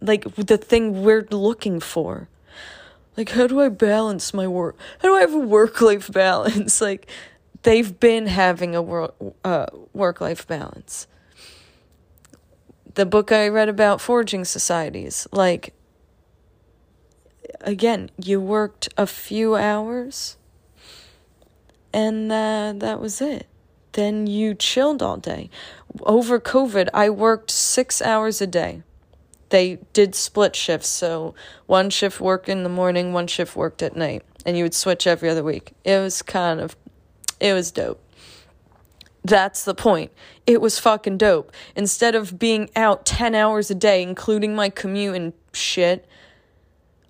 like 0.00 0.22
the 0.36 0.56
thing 0.56 1.02
we're 1.02 1.26
looking 1.30 1.80
for 1.80 2.28
like 3.18 3.30
how 3.30 3.48
do 3.48 3.60
i 3.60 3.68
balance 3.68 4.32
my 4.32 4.46
work 4.46 4.76
how 5.00 5.08
do 5.08 5.16
i 5.16 5.20
have 5.20 5.34
a 5.34 5.38
work 5.38 5.82
life 5.82 6.10
balance? 6.12 6.80
Like 6.80 7.10
they've 7.64 7.98
been 8.00 8.26
having 8.28 8.74
a 8.74 8.80
work 8.80 9.14
uh, 9.44 9.66
work 9.92 10.20
life 10.20 10.46
balance. 10.46 11.06
The 12.94 13.04
book 13.04 13.30
i 13.30 13.48
read 13.48 13.68
about 13.68 14.00
foraging 14.00 14.44
societies 14.44 15.26
like 15.32 15.74
again 17.60 18.10
you 18.22 18.40
worked 18.40 18.88
a 18.96 19.06
few 19.06 19.56
hours 19.56 20.36
and 21.92 22.30
uh, 22.30 22.72
that 22.76 23.00
was 23.00 23.20
it. 23.20 23.46
Then 23.92 24.26
you 24.28 24.54
chilled 24.54 25.02
all 25.02 25.16
day. 25.16 25.50
Over 26.02 26.38
covid 26.38 26.88
i 26.94 27.10
worked 27.10 27.50
six 27.50 28.00
hours 28.00 28.40
a 28.40 28.46
day 28.46 28.82
they 29.50 29.78
did 29.92 30.14
split 30.14 30.54
shifts, 30.54 30.88
so 30.88 31.34
one 31.66 31.90
shift 31.90 32.20
worked 32.20 32.48
in 32.48 32.62
the 32.62 32.68
morning, 32.68 33.12
one 33.12 33.26
shift 33.26 33.56
worked 33.56 33.82
at 33.82 33.96
night, 33.96 34.22
and 34.44 34.56
you 34.56 34.64
would 34.64 34.74
switch 34.74 35.06
every 35.06 35.28
other 35.28 35.42
week. 35.42 35.72
It 35.84 35.98
was 35.98 36.22
kind 36.22 36.60
of, 36.60 36.76
it 37.40 37.52
was 37.52 37.70
dope. 37.70 38.02
That's 39.24 39.64
the 39.64 39.74
point. 39.74 40.12
It 40.46 40.60
was 40.60 40.78
fucking 40.78 41.18
dope. 41.18 41.52
Instead 41.76 42.14
of 42.14 42.38
being 42.38 42.70
out 42.74 43.04
10 43.04 43.34
hours 43.34 43.70
a 43.70 43.74
day, 43.74 44.02
including 44.02 44.54
my 44.54 44.70
commute 44.70 45.16
and 45.16 45.32
shit, 45.52 46.06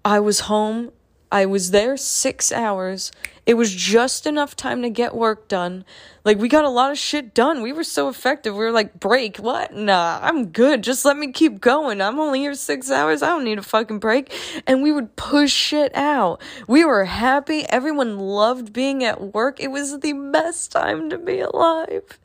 I 0.05 0.21
was 0.21 0.41
home. 0.41 0.91
I 1.31 1.47
was 1.47 1.71
there 1.71 1.97
six 1.97 2.51
hours. 2.51 3.13
It 3.49 3.57
was 3.57 3.75
just 3.75 4.27
enough 4.27 4.55
time 4.55 4.83
to 4.83 4.91
get 4.91 5.15
work 5.15 5.49
done. 5.49 5.87
Like 6.23 6.37
we 6.37 6.51
got 6.51 6.67
a 6.67 6.69
lot 6.69 6.91
of 6.91 6.99
shit 6.99 7.33
done. 7.33 7.63
We 7.63 7.73
were 7.73 7.83
so 7.83 8.11
effective. 8.11 8.53
We 8.53 8.61
were 8.61 8.71
like, 8.71 9.01
break, 9.01 9.39
what? 9.39 9.73
Nah, 9.73 10.21
I'm 10.23 10.49
good. 10.49 10.83
Just 10.83 11.07
let 11.07 11.17
me 11.17 11.33
keep 11.33 11.59
going. 11.59 12.03
I'm 12.03 12.21
only 12.21 12.41
here 12.41 12.53
six 12.53 12.91
hours. 12.91 13.23
I 13.23 13.29
don't 13.29 13.45
need 13.45 13.57
a 13.57 13.63
fucking 13.63 14.01
break. 14.01 14.35
And 14.67 14.83
we 14.83 14.93
would 14.93 15.17
push 15.17 15.51
shit 15.51 15.97
out. 15.97 16.43
We 16.67 16.85
were 16.85 17.07
happy. 17.07 17.65
Everyone 17.71 18.19
loved 18.19 18.75
being 18.75 19.03
at 19.03 19.33
work. 19.33 19.61
It 19.61 19.69
was 19.69 19.99
the 19.99 20.13
best 20.13 20.71
time 20.71 21.09
to 21.09 21.17
be 21.17 21.41
alive. 21.41 22.19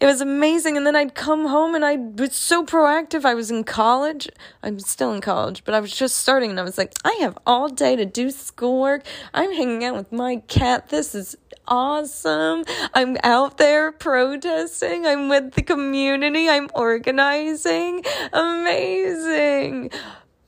It 0.00 0.06
was 0.06 0.22
amazing. 0.22 0.78
And 0.78 0.86
then 0.86 0.96
I'd 0.96 1.14
come 1.14 1.48
home 1.48 1.74
and 1.74 1.84
I 1.84 1.96
was 1.96 2.34
so 2.34 2.64
proactive. 2.64 3.26
I 3.26 3.34
was 3.34 3.50
in 3.50 3.64
college. 3.64 4.26
I'm 4.62 4.80
still 4.80 5.12
in 5.12 5.20
college, 5.20 5.64
but 5.64 5.74
I 5.74 5.80
was 5.80 5.94
just 5.94 6.16
starting 6.16 6.48
and 6.48 6.58
I 6.58 6.62
was 6.62 6.78
like, 6.78 6.94
I 7.04 7.18
have 7.20 7.36
all 7.46 7.68
day 7.68 7.94
to 7.96 8.06
do 8.06 8.30
schoolwork. 8.30 9.04
I'm 9.34 9.52
hanging 9.52 9.84
out 9.84 9.96
with 9.96 10.10
my 10.10 10.36
cat. 10.48 10.61
This 10.62 11.16
is 11.16 11.36
awesome. 11.66 12.64
I'm 12.94 13.16
out 13.24 13.58
there 13.58 13.90
protesting. 13.90 15.04
I'm 15.06 15.28
with 15.28 15.54
the 15.54 15.62
community. 15.62 16.48
I'm 16.48 16.70
organizing. 16.72 18.04
Amazing. 18.32 19.90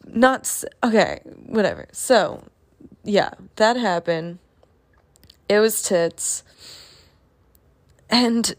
Not 0.06 0.62
okay, 0.84 1.18
whatever. 1.46 1.88
So, 1.90 2.44
yeah, 3.02 3.30
that 3.56 3.76
happened. 3.76 4.38
It 5.48 5.58
was 5.58 5.82
tits. 5.82 6.44
And 8.08 8.54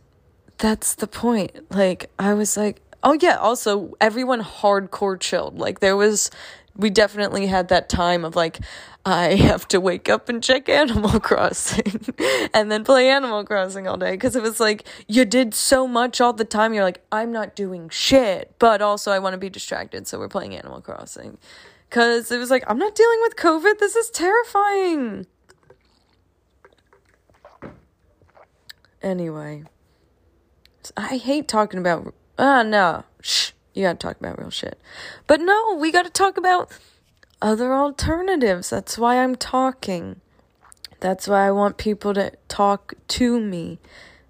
that's 0.57 0.95
the 0.95 1.07
point. 1.07 1.71
Like, 1.71 2.11
I 2.19 2.33
was 2.33 2.57
like, 2.57 2.81
oh, 3.01 3.17
yeah, 3.21 3.37
also, 3.37 3.95
everyone 4.01 4.41
hardcore 4.41 5.17
chilled. 5.17 5.57
Like, 5.57 5.79
there 5.79 5.95
was, 5.95 6.31
we 6.75 6.89
definitely 6.89 7.47
had 7.47 7.69
that 7.69 7.89
time 7.89 8.25
of 8.25 8.35
like, 8.35 8.59
I 9.05 9.35
have 9.35 9.67
to 9.69 9.79
wake 9.79 10.09
up 10.09 10.29
and 10.29 10.43
check 10.43 10.67
Animal 10.67 11.19
Crossing 11.21 12.13
and 12.53 12.71
then 12.71 12.83
play 12.83 13.09
Animal 13.09 13.43
Crossing 13.45 13.87
all 13.87 13.97
day 13.97 14.11
because 14.11 14.35
it 14.35 14.41
was 14.41 14.59
like 14.59 14.87
you 15.07 15.25
did 15.25 15.53
so 15.53 15.87
much 15.87 16.19
all 16.19 16.33
the 16.33 16.45
time. 16.45 16.73
You're 16.73 16.83
like, 16.83 17.03
I'm 17.11 17.31
not 17.31 17.55
doing 17.55 17.89
shit, 17.89 18.53
but 18.59 18.81
also 18.81 19.11
I 19.11 19.19
want 19.19 19.33
to 19.33 19.37
be 19.37 19.49
distracted, 19.49 20.07
so 20.07 20.19
we're 20.19 20.27
playing 20.27 20.55
Animal 20.55 20.81
Crossing. 20.81 21.37
Because 21.89 22.31
it 22.31 22.37
was 22.37 22.49
like, 22.49 22.63
I'm 22.67 22.79
not 22.79 22.95
dealing 22.95 23.19
with 23.21 23.35
COVID. 23.35 23.77
This 23.77 23.95
is 23.95 24.09
terrifying. 24.09 25.27
Anyway, 29.01 29.63
I 30.97 31.17
hate 31.17 31.47
talking 31.47 31.79
about. 31.79 32.13
Ah, 32.39 32.63
no. 32.63 33.03
Shh. 33.21 33.51
You 33.75 33.83
gotta 33.83 33.99
talk 33.99 34.19
about 34.19 34.39
real 34.39 34.49
shit. 34.49 34.81
But 35.27 35.41
no, 35.41 35.75
we 35.79 35.91
gotta 35.91 36.09
talk 36.09 36.37
about 36.37 36.71
other 37.41 37.75
alternatives. 37.75 38.71
That's 38.71 38.97
why 38.97 39.21
I'm 39.21 39.35
talking. 39.35 40.21
That's 40.99 41.27
why 41.27 41.45
I 41.45 41.51
want 41.51 41.77
people 41.77 42.15
to 42.15 42.31
talk 42.47 42.95
to 43.09 43.39
me 43.39 43.77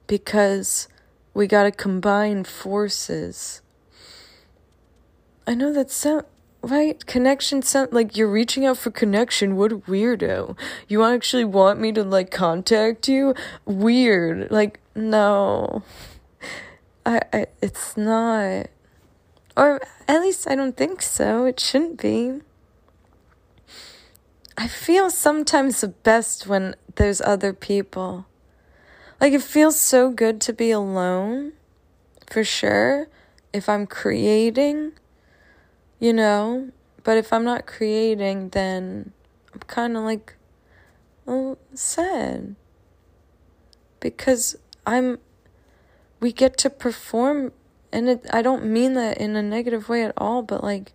because 0.08 0.89
we 1.34 1.47
got 1.47 1.63
to 1.63 1.71
combine 1.71 2.43
forces. 2.43 3.62
I 5.47 5.53
know 5.53 5.71
that 5.73 5.91
sound 5.91 6.25
right 6.62 7.05
connection 7.05 7.62
sound 7.62 7.93
like 7.93 8.17
you're 8.17 8.31
reaching 8.31 8.65
out 8.65 8.77
for 8.77 8.89
connection. 8.89 9.55
What 9.55 9.71
a 9.71 9.77
weirdo. 9.77 10.58
You 10.88 11.03
actually 11.03 11.45
want 11.45 11.79
me 11.79 11.91
to 11.91 12.03
like 12.03 12.31
contact 12.31 13.08
you? 13.08 13.36
Weird. 13.65 14.49
Like 14.49 14.79
no. 14.95 15.84
I, 17.05 17.21
I 17.31 17.45
it's 17.62 17.95
not. 17.95 18.67
Or 19.57 19.81
at 20.07 20.21
least 20.21 20.49
I 20.49 20.55
don't 20.55 20.75
think 20.75 21.01
so. 21.01 21.45
It 21.45 21.59
shouldn't 21.59 22.01
be. 22.01 22.41
I 24.57 24.67
feel 24.67 25.09
sometimes 25.09 25.81
the 25.81 25.89
best 25.89 26.47
when 26.47 26.75
there's 26.95 27.21
other 27.21 27.53
people. 27.53 28.25
Like 29.19 29.33
it 29.33 29.41
feels 29.41 29.79
so 29.79 30.11
good 30.11 30.41
to 30.41 30.53
be 30.53 30.71
alone, 30.71 31.53
for 32.27 32.43
sure, 32.43 33.07
if 33.53 33.69
I'm 33.69 33.87
creating, 33.87 34.93
you 35.99 36.13
know, 36.13 36.71
but 37.03 37.17
if 37.17 37.31
I'm 37.31 37.45
not 37.45 37.65
creating, 37.65 38.49
then 38.49 39.13
I'm 39.53 39.61
kind 39.61 39.95
of 39.95 40.03
like 40.03 40.35
well, 41.25 41.57
sad. 41.73 42.55
Because 43.99 44.57
I'm 44.85 45.19
we 46.19 46.31
get 46.31 46.57
to 46.59 46.69
perform 46.69 47.51
and 47.95 48.10
it 48.10 48.25
I 48.34 48.41
don't 48.41 48.65
mean 48.65 48.93
that 48.93 49.17
in 49.17 49.38
a 49.38 49.41
negative 49.41 49.88
way 49.88 50.03
at 50.03 50.13
all, 50.17 50.41
but 50.41 50.62
like 50.63 50.91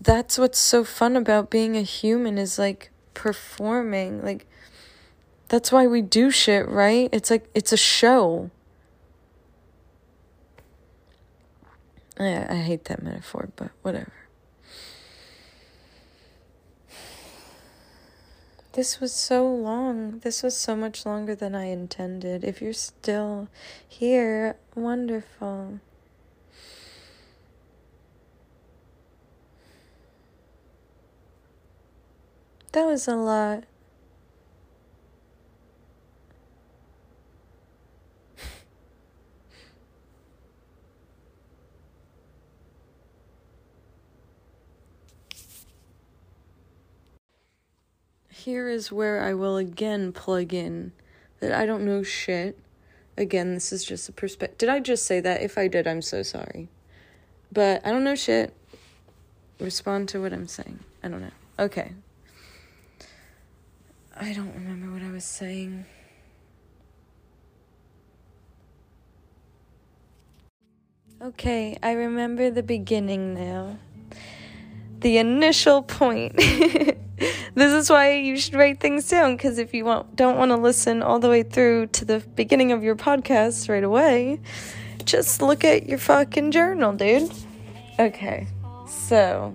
that's 0.00 0.38
what's 0.38 0.58
so 0.58 0.84
fun 0.84 1.16
about 1.16 1.50
being 1.50 1.76
a 1.76 1.82
human 1.82 2.36
is 2.36 2.58
like 2.58 2.90
performing. 3.14 4.22
Like 4.22 4.46
that's 5.48 5.72
why 5.72 5.86
we 5.86 6.02
do 6.02 6.30
shit 6.30 6.68
right? 6.68 7.08
It's 7.10 7.30
like 7.30 7.48
it's 7.54 7.72
a 7.72 7.76
show. 7.78 8.50
I, 12.18 12.46
I 12.48 12.56
hate 12.56 12.84
that 12.86 13.02
metaphor 13.02 13.50
but 13.56 13.70
whatever 13.82 14.12
this 18.76 19.00
was 19.00 19.10
so 19.10 19.50
long. 19.50 20.18
This 20.18 20.42
was 20.42 20.54
so 20.54 20.76
much 20.76 21.06
longer 21.06 21.34
than 21.34 21.54
i 21.54 21.64
intended. 21.64 22.44
If 22.44 22.60
you're 22.60 22.74
still 22.74 23.48
here 23.88 24.56
wonderful. 24.74 25.80
That 32.72 32.84
was 32.84 33.08
a 33.08 33.16
lot. 33.16 33.64
Here 48.46 48.68
is 48.68 48.92
where 48.92 49.24
I 49.24 49.34
will 49.34 49.56
again 49.56 50.12
plug 50.12 50.54
in 50.54 50.92
that 51.40 51.50
I 51.50 51.66
don't 51.66 51.84
know 51.84 52.04
shit. 52.04 52.56
Again, 53.18 53.54
this 53.54 53.72
is 53.72 53.82
just 53.84 54.08
a 54.08 54.12
perspective. 54.12 54.56
Did 54.58 54.68
I 54.68 54.78
just 54.78 55.04
say 55.04 55.18
that? 55.18 55.42
If 55.42 55.58
I 55.58 55.66
did, 55.66 55.88
I'm 55.88 56.00
so 56.00 56.22
sorry. 56.22 56.68
But 57.50 57.84
I 57.84 57.90
don't 57.90 58.04
know 58.04 58.14
shit. 58.14 58.54
Respond 59.58 60.08
to 60.10 60.20
what 60.22 60.32
I'm 60.32 60.46
saying. 60.46 60.78
I 61.02 61.08
don't 61.08 61.22
know. 61.22 61.32
Okay. 61.58 61.90
I 64.16 64.32
don't 64.32 64.54
remember 64.54 64.92
what 64.92 65.02
I 65.02 65.10
was 65.10 65.24
saying. 65.24 65.84
Okay, 71.20 71.76
I 71.82 71.90
remember 71.90 72.52
the 72.52 72.62
beginning 72.62 73.34
now. 73.34 73.78
The 75.00 75.18
initial 75.18 75.82
point. 75.82 76.40
this 77.18 77.72
is 77.72 77.88
why 77.88 78.14
you 78.14 78.36
should 78.36 78.54
write 78.54 78.80
things 78.80 79.08
down 79.08 79.36
because 79.36 79.58
if 79.58 79.72
you 79.72 79.84
want, 79.84 80.16
don't 80.16 80.36
want 80.36 80.50
to 80.50 80.56
listen 80.56 81.02
all 81.02 81.18
the 81.18 81.28
way 81.28 81.42
through 81.42 81.86
to 81.88 82.04
the 82.04 82.20
beginning 82.34 82.72
of 82.72 82.82
your 82.82 82.96
podcast 82.96 83.68
right 83.68 83.84
away, 83.84 84.40
just 85.04 85.40
look 85.40 85.64
at 85.64 85.88
your 85.88 85.98
fucking 85.98 86.50
journal, 86.50 86.92
dude. 86.92 87.30
Okay, 87.98 88.46
so. 88.86 89.54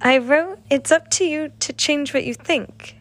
I 0.00 0.18
wrote, 0.18 0.58
it's 0.70 0.92
up 0.92 1.10
to 1.12 1.24
you 1.24 1.50
to 1.60 1.72
change 1.72 2.12
what 2.12 2.24
you 2.24 2.34
think. 2.34 2.96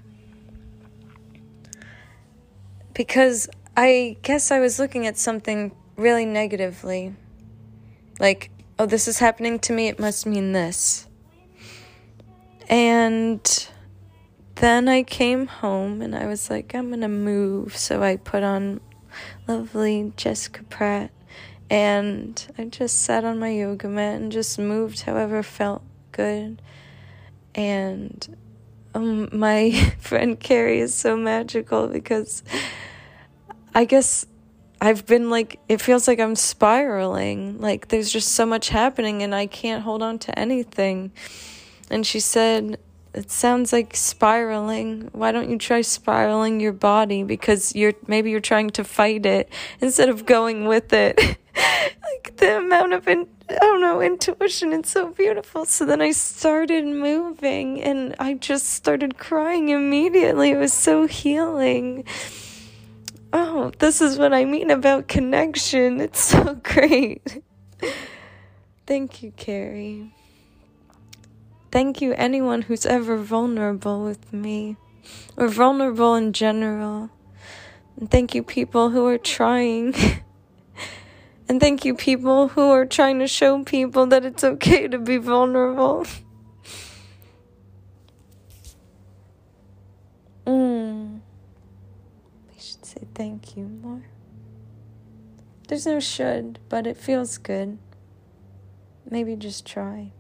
Because 2.94 3.50
I 3.76 4.16
guess 4.22 4.52
I 4.52 4.60
was 4.60 4.80
looking 4.80 5.06
at 5.06 5.18
something 5.18 5.76
really 5.98 6.26
negatively. 6.26 7.14
Like, 8.20 8.50
oh, 8.78 8.86
this 8.86 9.08
is 9.08 9.20
happening 9.20 9.60
to 9.60 9.74
me, 9.74 9.88
it 9.88 10.00
must 10.00 10.26
mean 10.26 10.52
this. 10.52 11.08
And 12.68 13.70
then 14.56 14.88
I 14.88 15.04
came 15.04 15.48
home 15.48 16.02
and 16.02 16.16
I 16.16 16.26
was 16.28 16.50
like, 16.50 16.74
I'm 16.74 16.90
gonna 16.90 17.08
move. 17.08 17.78
So 17.78 18.02
I 18.02 18.18
put 18.18 18.44
on 18.44 18.82
lovely 19.48 20.14
Jessica 20.18 20.64
Pratt 20.64 21.12
and 21.70 22.46
I 22.58 22.66
just 22.66 23.02
sat 23.04 23.24
on 23.24 23.40
my 23.40 23.50
yoga 23.50 23.88
mat 23.88 24.22
and 24.22 24.32
just 24.32 24.60
moved 24.60 25.02
however 25.02 25.44
felt 25.44 25.84
good. 26.12 26.62
And 27.54 28.38
um, 28.94 29.30
my 29.32 29.72
friend 30.00 30.40
Carrie 30.40 30.80
is 30.80 30.94
so 30.94 31.16
magical 31.16 31.88
because 31.88 32.44
I 33.74 33.86
guess 33.86 34.26
I've 34.86 35.08
been 35.08 35.32
like, 35.32 35.60
it 35.68 35.82
feels 35.82 36.08
like 36.08 36.20
I'm 36.20 36.36
spiraling. 36.36 37.60
Like 37.60 37.88
there's 37.88 38.12
just 38.12 38.34
so 38.34 38.46
much 38.46 38.70
happening 38.70 39.24
and 39.24 39.34
I 39.34 39.48
can't 39.48 39.82
hold 39.82 40.04
on 40.04 40.20
to 40.20 40.38
anything. 40.38 41.12
And 41.90 42.06
she 42.06 42.20
said, 42.20 42.78
it 43.12 43.32
sounds 43.32 43.74
like 43.74 43.96
spiraling. 43.96 45.10
Why 45.12 45.32
don't 45.32 45.50
you 45.50 45.58
try 45.58 45.82
spiraling 45.82 46.60
your 46.60 46.72
body? 46.72 47.24
Because 47.24 47.74
you're, 47.74 47.94
maybe 48.06 48.30
you're 48.30 48.40
trying 48.40 48.70
to 48.72 48.84
fight 48.84 49.26
it 49.26 49.52
instead 49.82 50.08
of 50.08 50.28
going 50.28 50.68
with 50.68 50.94
it. 50.94 51.20
like 51.58 52.36
the 52.38 52.60
amount 52.60 52.94
of, 52.94 53.08
in, 53.08 53.28
I 53.50 53.56
don't 53.56 53.82
know, 53.82 54.02
intuition. 54.02 54.72
It's 54.72 54.92
so 54.92 55.10
beautiful. 55.10 55.66
So 55.66 55.86
then 55.86 56.00
I 56.00 56.12
started 56.12 56.86
moving 56.86 57.82
and 57.82 58.16
I 58.20 58.36
just 58.36 58.68
started 58.68 59.18
crying 59.18 59.70
immediately. 59.70 60.52
It 60.52 60.58
was 60.58 60.74
so 60.74 61.08
healing. 61.08 62.06
Oh, 63.38 63.70
this 63.80 64.00
is 64.00 64.18
what 64.18 64.34
I 64.34 64.46
mean 64.46 64.72
about 64.72 65.10
connection. 65.10 66.00
It's 66.00 66.22
so 66.22 66.54
great. 66.64 67.44
Thank 68.88 69.22
you, 69.22 69.34
Carrie. 69.36 70.14
Thank 71.70 72.02
you, 72.02 72.14
anyone 72.14 72.62
who's 72.62 72.86
ever 72.86 73.18
vulnerable 73.18 74.06
with 74.06 74.32
me, 74.32 74.78
or 75.36 75.50
vulnerable 75.50 76.16
in 76.16 76.32
general. 76.32 77.10
And 77.98 78.10
thank 78.10 78.34
you, 78.34 78.42
people 78.42 78.92
who 78.92 79.06
are 79.06 79.18
trying. 79.18 79.94
and 81.50 81.60
thank 81.60 81.84
you, 81.84 81.94
people 81.94 82.48
who 82.48 82.70
are 82.70 82.86
trying 82.86 83.20
to 83.20 83.28
show 83.28 83.62
people 83.66 84.06
that 84.06 84.24
it's 84.24 84.46
okay 84.46 84.88
to 84.88 84.98
be 84.98 85.18
vulnerable. 85.18 86.06
mm 90.48 91.20
say 92.96 93.08
thank 93.14 93.58
you 93.58 93.66
more. 93.66 94.04
There's 95.68 95.86
no 95.86 96.00
should, 96.00 96.60
but 96.70 96.86
it 96.86 96.98
feels 96.98 97.38
good. 97.38 97.78
Maybe 99.10 99.36
just 99.36 99.66
try. 99.66 100.12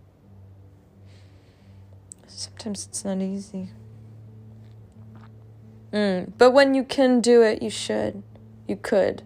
Sometimes 2.28 2.88
it's 2.88 3.06
not 3.06 3.22
easy. 3.22 3.70
Mm, 5.94 6.34
but 6.38 6.52
when 6.52 6.74
you 6.74 6.84
can 6.84 7.22
do 7.22 7.42
it, 7.42 7.62
you 7.62 7.70
should. 7.70 8.24
You 8.68 8.76
could. 8.76 9.24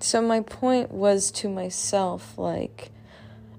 So 0.00 0.20
my 0.20 0.40
point 0.40 0.90
was 0.90 1.30
to 1.32 1.48
myself, 1.48 2.36
like, 2.36 2.90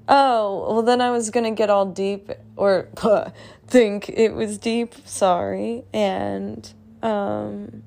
oh, 0.07 0.73
well, 0.73 0.81
then 0.81 1.01
I 1.01 1.11
was 1.11 1.29
gonna 1.29 1.51
get 1.51 1.69
all 1.69 1.85
deep 1.85 2.31
or 2.55 2.89
think 3.67 4.09
it 4.09 4.33
was 4.33 4.57
deep. 4.57 4.93
Sorry. 5.05 5.83
And, 5.93 6.71
um, 7.01 7.83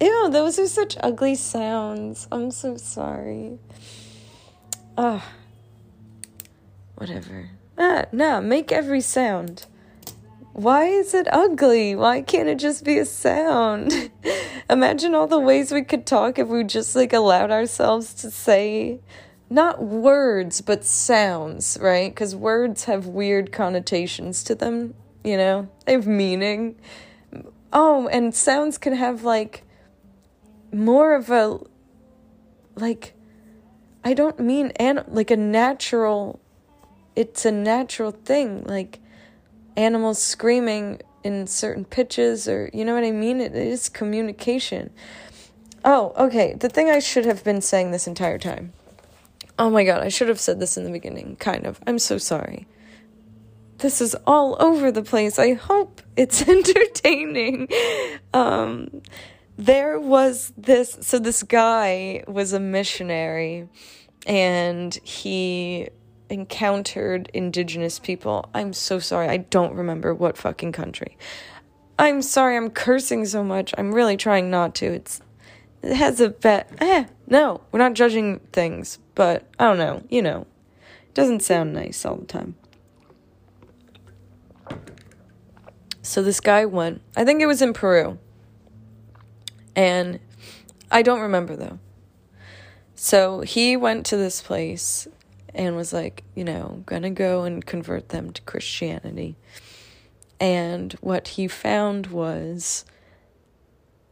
ew, 0.00 0.28
those 0.30 0.58
are 0.58 0.66
such 0.66 0.96
ugly 1.02 1.34
sounds. 1.34 2.28
I'm 2.30 2.50
so 2.50 2.76
sorry. 2.76 3.58
Ah, 4.96 5.26
whatever. 6.96 7.50
Ah, 7.78 8.04
no, 8.12 8.40
make 8.40 8.72
every 8.72 9.00
sound. 9.00 9.66
Why 10.52 10.86
is 10.86 11.14
it 11.14 11.26
ugly? 11.32 11.94
Why 11.94 12.20
can't 12.20 12.48
it 12.48 12.58
just 12.58 12.84
be 12.84 12.98
a 12.98 13.06
sound? 13.06 14.10
Imagine 14.70 15.14
all 15.14 15.26
the 15.26 15.38
ways 15.38 15.72
we 15.72 15.82
could 15.82 16.06
talk 16.06 16.38
if 16.38 16.48
we 16.48 16.64
just 16.64 16.94
like 16.94 17.12
allowed 17.12 17.50
ourselves 17.50 18.12
to 18.14 18.30
say 18.30 19.00
not 19.50 19.82
words, 19.82 20.60
but 20.60 20.84
sounds, 20.84 21.76
right? 21.80 22.14
Because 22.14 22.36
words 22.36 22.84
have 22.84 23.06
weird 23.06 23.50
connotations 23.50 24.44
to 24.44 24.54
them, 24.54 24.94
you 25.24 25.36
know? 25.36 25.68
They 25.84 25.92
have 25.92 26.06
meaning. 26.06 26.76
Oh, 27.72 28.06
and 28.08 28.32
sounds 28.32 28.78
can 28.78 28.94
have 28.94 29.24
like 29.24 29.64
more 30.72 31.14
of 31.14 31.30
a 31.30 31.58
like 32.76 33.14
I 34.04 34.14
don't 34.14 34.38
mean 34.38 34.68
an 34.76 35.04
like 35.08 35.32
a 35.32 35.36
natural 35.36 36.40
it's 37.16 37.44
a 37.44 37.50
natural 37.50 38.12
thing 38.12 38.62
like 38.64 39.00
animals 39.76 40.22
screaming 40.22 41.00
in 41.24 41.46
certain 41.48 41.84
pitches 41.84 42.48
or 42.48 42.70
you 42.72 42.84
know 42.84 42.94
what 42.94 43.04
I 43.04 43.10
mean 43.10 43.40
it 43.40 43.54
is 43.54 43.88
communication. 43.88 44.90
Oh, 45.84 46.12
okay. 46.16 46.54
The 46.54 46.68
thing 46.68 46.90
I 46.90 46.98
should 46.98 47.24
have 47.24 47.42
been 47.42 47.60
saying 47.60 47.90
this 47.90 48.06
entire 48.06 48.38
time 48.38 48.72
Oh 49.60 49.68
my 49.68 49.84
god, 49.84 50.02
I 50.02 50.08
should 50.08 50.28
have 50.28 50.40
said 50.40 50.58
this 50.58 50.78
in 50.78 50.84
the 50.84 50.90
beginning, 50.90 51.36
kind 51.36 51.66
of. 51.66 51.78
I'm 51.86 51.98
so 51.98 52.16
sorry. 52.16 52.66
This 53.76 54.00
is 54.00 54.16
all 54.26 54.56
over 54.58 54.90
the 54.90 55.02
place. 55.02 55.38
I 55.38 55.52
hope 55.52 56.00
it's 56.16 56.40
entertaining. 56.48 57.68
Um, 58.32 59.02
there 59.58 60.00
was 60.00 60.54
this, 60.56 60.96
so 61.02 61.18
this 61.18 61.42
guy 61.42 62.24
was 62.26 62.54
a 62.54 62.58
missionary 62.58 63.68
and 64.26 64.94
he 65.04 65.90
encountered 66.30 67.30
indigenous 67.34 67.98
people. 67.98 68.48
I'm 68.54 68.72
so 68.72 68.98
sorry. 68.98 69.28
I 69.28 69.36
don't 69.36 69.74
remember 69.74 70.14
what 70.14 70.38
fucking 70.38 70.72
country. 70.72 71.18
I'm 71.98 72.22
sorry 72.22 72.56
I'm 72.56 72.70
cursing 72.70 73.26
so 73.26 73.44
much. 73.44 73.74
I'm 73.76 73.94
really 73.94 74.16
trying 74.16 74.48
not 74.48 74.74
to. 74.76 74.86
It's 74.86 75.20
it 75.82 75.96
has 75.96 76.20
a 76.20 76.30
bet. 76.30 76.70
Eh, 76.78 77.04
no, 77.26 77.60
we're 77.72 77.78
not 77.78 77.94
judging 77.94 78.40
things, 78.52 78.98
but 79.20 79.44
I 79.58 79.66
don't 79.66 79.76
know. 79.76 80.02
You 80.08 80.22
know, 80.22 80.46
it 81.02 81.12
doesn't 81.12 81.40
sound 81.40 81.74
nice 81.74 82.06
all 82.06 82.16
the 82.16 82.24
time. 82.24 82.54
So 86.00 86.22
this 86.22 86.40
guy 86.40 86.64
went. 86.64 87.02
I 87.14 87.26
think 87.26 87.42
it 87.42 87.46
was 87.46 87.60
in 87.60 87.74
Peru, 87.74 88.18
and 89.76 90.20
I 90.90 91.02
don't 91.02 91.20
remember 91.20 91.54
though. 91.54 91.78
So 92.94 93.42
he 93.42 93.76
went 93.76 94.06
to 94.06 94.16
this 94.16 94.40
place 94.40 95.06
and 95.54 95.76
was 95.76 95.92
like, 95.92 96.24
you 96.34 96.42
know, 96.42 96.82
gonna 96.86 97.10
go 97.10 97.42
and 97.42 97.66
convert 97.66 98.08
them 98.08 98.32
to 98.32 98.40
Christianity. 98.40 99.36
And 100.40 100.94
what 101.02 101.28
he 101.28 101.46
found 101.46 102.06
was 102.06 102.86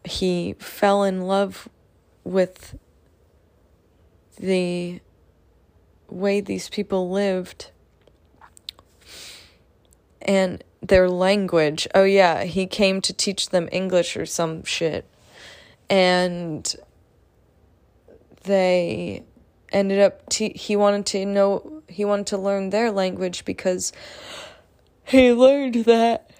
he 0.04 0.54
fell 0.58 1.02
in 1.02 1.22
love 1.22 1.66
with 2.24 2.76
the 4.38 5.00
way 6.08 6.40
these 6.40 6.68
people 6.68 7.10
lived 7.10 7.70
and 10.22 10.62
their 10.82 11.08
language. 11.08 11.88
Oh, 11.94 12.04
yeah, 12.04 12.44
he 12.44 12.66
came 12.66 13.00
to 13.02 13.12
teach 13.12 13.50
them 13.50 13.68
English 13.72 14.16
or 14.16 14.26
some 14.26 14.64
shit. 14.64 15.06
And 15.90 16.74
they 18.44 19.24
ended 19.70 20.00
up, 20.00 20.28
te- 20.28 20.56
he 20.56 20.76
wanted 20.76 21.06
to 21.06 21.26
know, 21.26 21.82
he 21.88 22.04
wanted 22.04 22.26
to 22.28 22.38
learn 22.38 22.70
their 22.70 22.90
language 22.90 23.44
because 23.44 23.92
he 25.04 25.32
learned 25.32 25.84
that 25.86 26.30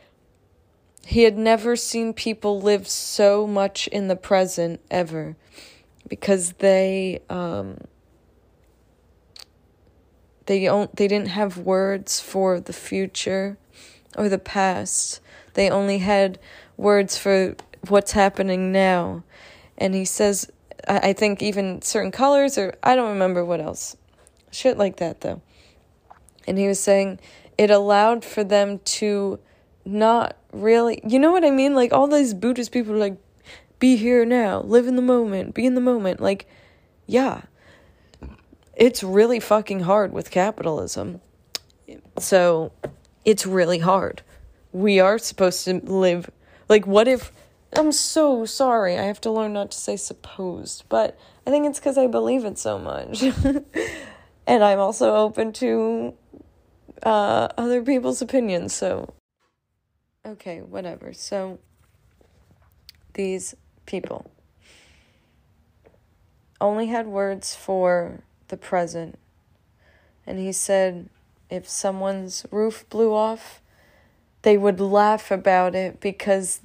he 1.05 1.23
had 1.23 1.39
never 1.39 1.75
seen 1.75 2.13
people 2.13 2.61
live 2.61 2.87
so 2.87 3.47
much 3.47 3.89
in 3.89 4.09
the 4.09 4.17
present 4.17 4.81
ever 4.91 5.37
because 6.09 6.53
they 6.55 7.21
um, 7.29 7.79
they 10.47 10.65
don't 10.65 10.95
they 10.97 11.09
didn't 11.09 11.29
have 11.29 11.59
words 11.59 12.21
for 12.21 12.61
the 12.61 12.73
future 12.73 13.59
or 14.17 14.29
the 14.29 14.39
past. 14.39 15.21
They 15.55 15.71
only 15.71 15.99
had 15.99 16.39
words 16.77 17.19
for 17.19 17.57
what's 17.89 18.13
happening 18.13 18.73
now. 18.73 19.25
And 19.77 19.95
he 19.95 20.05
says, 20.05 20.51
I 20.89 21.13
think 21.13 21.43
even 21.43 21.83
certain 21.83 22.11
colors, 22.11 22.59
or 22.59 22.75
I 22.83 22.97
don't 22.97 23.11
remember 23.11 23.45
what 23.45 23.61
else. 23.61 23.97
Shit 24.51 24.79
like 24.79 24.97
that, 24.97 25.21
though. 25.21 25.43
And 26.47 26.59
he 26.59 26.67
was 26.67 26.81
saying 26.81 27.21
it 27.59 27.71
allowed 27.71 28.25
for 28.25 28.43
them 28.43 28.79
to 28.79 29.39
not 29.85 30.37
really, 30.53 31.01
you 31.07 31.19
know 31.19 31.31
what 31.31 31.45
I 31.45 31.51
mean? 31.51 31.75
Like 31.75 31.93
all 31.93 32.07
these 32.07 32.35
Buddhist 32.35 32.73
people 32.73 32.95
are 32.95 32.99
like, 32.99 33.19
be 33.79 33.97
here 33.97 34.25
now, 34.25 34.61
live 34.61 34.87
in 34.87 34.97
the 34.97 35.03
moment, 35.03 35.55
be 35.55 35.67
in 35.67 35.75
the 35.75 35.81
moment. 35.81 36.21
Like, 36.21 36.47
yeah, 37.07 37.43
it's 38.75 39.03
really 39.03 39.41
fucking 39.41 39.81
hard 39.81 40.13
with 40.13 40.31
capitalism. 40.31 41.21
So 42.19 42.73
it's 43.25 43.47
really 43.47 43.79
hard. 43.79 44.23
We 44.73 45.01
are 45.01 45.19
supposed 45.19 45.65
to 45.65 45.75
live. 45.75 46.31
Like, 46.69 46.87
what 46.87 47.09
if. 47.09 47.33
I'm 47.75 47.93
so 47.93 48.47
sorry. 48.47 48.99
I 48.99 49.03
have 49.03 49.21
to 49.23 49.31
learn 49.31 49.53
not 49.53 49.73
to 49.73 49.79
say 49.79 49.97
supposed, 49.97 50.85
but 50.89 51.19
I 51.47 51.51
think 51.51 51.67
it's 51.67 51.79
because 51.79 51.99
I 51.99 52.07
believe 52.07 52.47
it 52.47 52.57
so 52.57 52.79
much. 52.79 53.23
and 54.47 54.65
I'm 54.65 54.79
also 54.79 55.15
open 55.15 55.53
to 55.55 56.15
uh, 57.03 57.49
other 57.59 57.83
people's 57.83 58.23
opinions, 58.23 58.75
so. 58.75 59.13
Okay, 60.27 60.63
whatever. 60.63 61.13
So, 61.13 61.59
these 63.13 63.55
people 63.89 64.31
only 66.61 66.87
had 66.87 67.07
words 67.07 67.55
for 67.55 68.21
the 68.49 68.57
present. 68.57 69.19
And 70.27 70.39
he 70.39 70.53
said 70.53 71.09
if 71.51 71.69
someone's 71.69 72.45
roof 72.51 72.85
blew 72.91 73.15
off, 73.15 73.63
they 74.43 74.59
would 74.59 74.79
laugh 74.79 75.31
about 75.31 75.75
it 75.75 76.01
because 76.01 76.61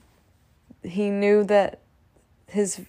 he 0.84 1.10
knew 1.10 1.44
that 1.46 1.80
his 2.48 2.82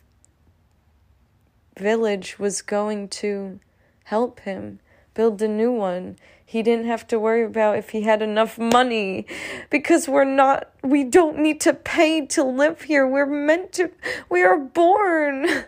village 1.79 2.39
was 2.39 2.61
going 2.61 3.09
to 3.09 3.61
help 4.05 4.41
him 4.41 4.81
build 5.15 5.41
a 5.41 5.49
new 5.49 5.73
one. 5.73 6.17
He 6.45 6.63
didn't 6.63 6.87
have 6.87 7.07
to 7.09 7.19
worry 7.19 7.45
about 7.45 7.79
if 7.79 7.91
he 7.91 8.03
had 8.03 8.21
enough 8.21 8.59
money 8.59 9.27
because 9.71 10.07
we're 10.07 10.25
not, 10.25 10.71
we 10.83 11.05
don't 11.05 11.39
need 11.39 11.61
to 11.63 11.73
pay 11.73 12.27
to 12.27 12.45
live 12.45 12.83
here. 12.83 13.07
We're 13.07 13.27
meant 13.27 13.73
to, 13.75 13.91
we 14.29 14.43
are 14.43 14.59
born. 14.59 15.47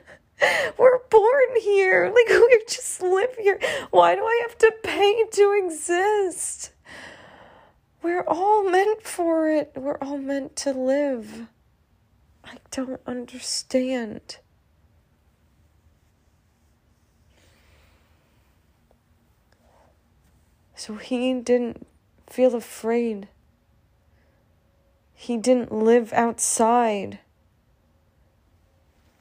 We're 0.76 0.98
born 1.08 1.56
here. 1.62 2.12
Like, 2.14 2.28
we 2.28 2.62
just 2.68 3.00
live 3.00 3.34
here. 3.38 3.58
Why 3.90 4.14
do 4.14 4.20
I 4.20 4.44
have 4.46 4.58
to 4.58 4.72
pay 4.82 5.24
to 5.32 5.62
exist? 5.64 6.72
We're 8.02 8.24
all 8.28 8.68
meant 8.68 9.02
for 9.02 9.48
it. 9.48 9.72
We're 9.74 9.96
all 9.96 10.18
meant 10.18 10.54
to 10.56 10.72
live. 10.72 11.48
I 12.44 12.58
don't 12.70 13.00
understand. 13.06 14.36
So 20.76 20.96
he 20.96 21.32
didn't 21.32 21.86
feel 22.28 22.54
afraid. 22.54 23.28
He 25.14 25.38
didn't 25.38 25.72
live 25.72 26.12
outside. 26.12 27.18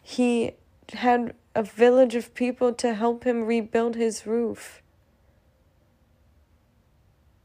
He 0.02 0.52
had 0.94 1.34
a 1.56 1.64
village 1.64 2.14
of 2.16 2.36
people 2.36 2.74
to 2.74 2.94
help 2.94 3.24
him 3.24 3.46
rebuild 3.46 3.96
his 3.96 4.28
roof. 4.28 4.82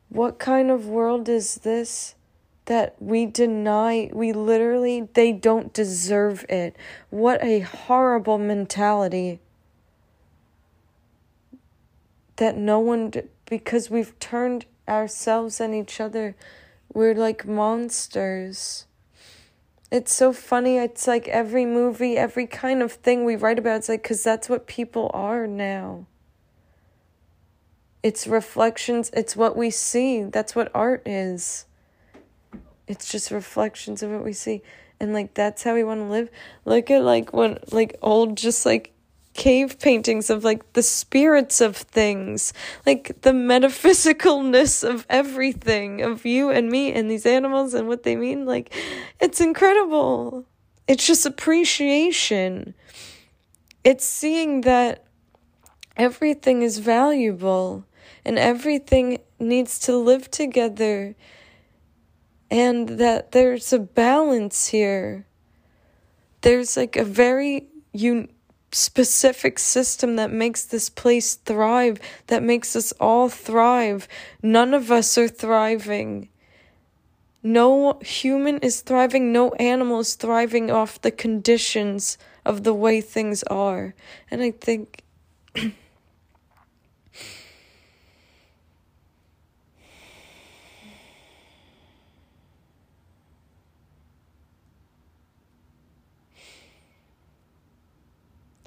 What 0.08 0.40
kind 0.40 0.72
of 0.72 0.86
world 0.86 1.28
is 1.28 1.56
this 1.56 2.16
that 2.64 2.96
we 3.00 3.26
deny? 3.26 4.10
We 4.12 4.32
literally, 4.32 5.08
they 5.14 5.30
don't 5.30 5.72
deserve 5.72 6.44
it. 6.48 6.74
What 7.10 7.42
a 7.44 7.60
horrible 7.60 8.38
mentality. 8.38 9.38
That 12.36 12.56
no 12.56 12.80
one, 12.80 13.12
because 13.50 13.90
we've 13.90 14.18
turned 14.18 14.64
ourselves 14.88 15.60
and 15.60 15.74
each 15.74 16.00
other, 16.00 16.34
we're 16.94 17.14
like 17.14 17.46
monsters. 17.46 18.86
It's 19.90 20.14
so 20.14 20.32
funny. 20.32 20.78
It's 20.78 21.06
like 21.06 21.28
every 21.28 21.66
movie, 21.66 22.16
every 22.16 22.46
kind 22.46 22.80
of 22.80 22.92
thing 22.92 23.24
we 23.24 23.36
write 23.36 23.58
about, 23.58 23.78
it's 23.78 23.88
like, 23.88 24.04
because 24.04 24.22
that's 24.22 24.48
what 24.48 24.66
people 24.66 25.10
are 25.12 25.46
now. 25.46 26.06
It's 28.02 28.26
reflections, 28.26 29.10
it's 29.12 29.36
what 29.36 29.56
we 29.56 29.68
see. 29.70 30.22
That's 30.22 30.56
what 30.56 30.70
art 30.74 31.06
is. 31.06 31.66
It's 32.86 33.10
just 33.10 33.30
reflections 33.30 34.02
of 34.02 34.10
what 34.10 34.24
we 34.24 34.32
see. 34.32 34.62
And 34.98 35.12
like, 35.12 35.34
that's 35.34 35.64
how 35.64 35.74
we 35.74 35.84
want 35.84 36.00
to 36.00 36.06
live. 36.06 36.30
Look 36.64 36.90
at 36.90 37.02
like 37.02 37.32
when, 37.32 37.58
like, 37.72 37.96
old, 38.00 38.36
just 38.36 38.64
like 38.64 38.92
cave 39.34 39.78
paintings 39.78 40.28
of 40.28 40.44
like 40.44 40.72
the 40.72 40.82
spirits 40.82 41.60
of 41.60 41.76
things, 41.76 42.52
like 42.84 43.22
the 43.22 43.30
metaphysicalness 43.30 44.88
of 44.88 45.06
everything, 45.08 46.02
of 46.02 46.26
you 46.26 46.50
and 46.50 46.68
me 46.68 46.92
and 46.92 47.10
these 47.10 47.26
animals 47.26 47.74
and 47.74 47.88
what 47.88 48.02
they 48.02 48.16
mean. 48.16 48.44
Like, 48.44 48.74
it's 49.20 49.40
incredible. 49.40 50.46
It's 50.86 51.06
just 51.06 51.24
appreciation. 51.26 52.74
It's 53.84 54.04
seeing 54.04 54.62
that 54.62 55.04
everything 55.96 56.62
is 56.62 56.78
valuable 56.78 57.84
and 58.24 58.38
everything 58.38 59.18
needs 59.38 59.78
to 59.80 59.96
live 59.96 60.30
together 60.30 61.14
and 62.50 62.88
that 62.88 63.32
there's 63.32 63.72
a 63.72 63.78
balance 63.78 64.68
here. 64.68 65.26
There's 66.40 66.76
like 66.76 66.96
a 66.96 67.04
very 67.04 67.68
un- 67.94 68.28
specific 68.72 69.58
system 69.58 70.16
that 70.16 70.30
makes 70.30 70.64
this 70.64 70.88
place 70.88 71.34
thrive, 71.34 71.98
that 72.28 72.42
makes 72.42 72.76
us 72.76 72.92
all 73.00 73.28
thrive. 73.28 74.06
None 74.42 74.74
of 74.74 74.90
us 74.90 75.16
are 75.18 75.28
thriving. 75.28 76.28
No 77.42 77.98
human 78.02 78.58
is 78.58 78.82
thriving, 78.82 79.32
no 79.32 79.52
animal 79.52 80.00
is 80.00 80.14
thriving 80.14 80.70
off 80.70 81.00
the 81.00 81.10
conditions 81.10 82.18
of 82.44 82.64
the 82.64 82.74
way 82.74 83.00
things 83.00 83.42
are. 83.44 83.94
And 84.30 84.42
I 84.42 84.50
think. 84.50 85.02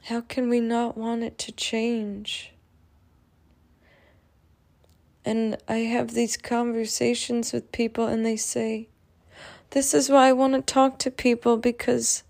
How 0.07 0.19
can 0.19 0.49
we 0.49 0.59
not 0.59 0.97
want 0.97 1.23
it 1.23 1.37
to 1.39 1.53
change? 1.53 2.51
And 5.23 5.57
I 5.65 5.77
have 5.77 6.11
these 6.13 6.35
conversations 6.35 7.53
with 7.53 7.71
people, 7.71 8.07
and 8.07 8.25
they 8.25 8.35
say, 8.35 8.89
This 9.69 9.93
is 9.93 10.09
why 10.09 10.27
I 10.27 10.33
want 10.33 10.55
to 10.55 10.61
talk 10.61 10.99
to 10.99 11.11
people 11.11 11.55
because 11.55 12.23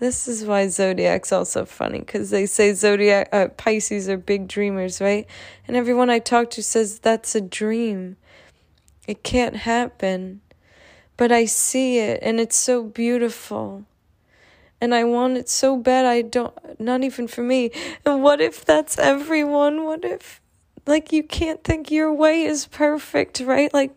this 0.00 0.26
is 0.26 0.44
why 0.44 0.66
Zodiac's 0.66 1.30
also 1.30 1.64
funny 1.64 2.00
because 2.00 2.30
they 2.30 2.46
say 2.46 2.74
Zodiac, 2.74 3.28
uh, 3.32 3.46
Pisces 3.48 4.08
are 4.08 4.16
big 4.16 4.48
dreamers, 4.48 5.00
right? 5.00 5.28
And 5.68 5.76
everyone 5.76 6.10
I 6.10 6.18
talk 6.18 6.50
to 6.50 6.64
says 6.64 6.98
that's 6.98 7.36
a 7.36 7.40
dream. 7.40 8.16
It 9.06 9.22
can't 9.22 9.54
happen. 9.54 10.40
But 11.16 11.30
I 11.30 11.44
see 11.44 11.98
it, 11.98 12.18
and 12.22 12.40
it's 12.40 12.56
so 12.56 12.82
beautiful 12.82 13.84
and 14.80 14.94
I 14.94 15.04
want 15.04 15.36
it 15.36 15.48
so 15.48 15.76
bad 15.76 16.06
I 16.06 16.22
don't 16.22 16.54
not 16.80 17.02
even 17.02 17.28
for 17.28 17.42
me. 17.42 17.70
And 18.04 18.22
what 18.22 18.40
if 18.40 18.64
that's 18.64 18.98
everyone? 18.98 19.84
What 19.84 20.04
if 20.04 20.40
like 20.86 21.12
you 21.12 21.22
can't 21.22 21.62
think 21.62 21.90
your 21.90 22.12
way 22.12 22.42
is 22.42 22.66
perfect, 22.66 23.40
right? 23.40 23.72
Like 23.72 23.94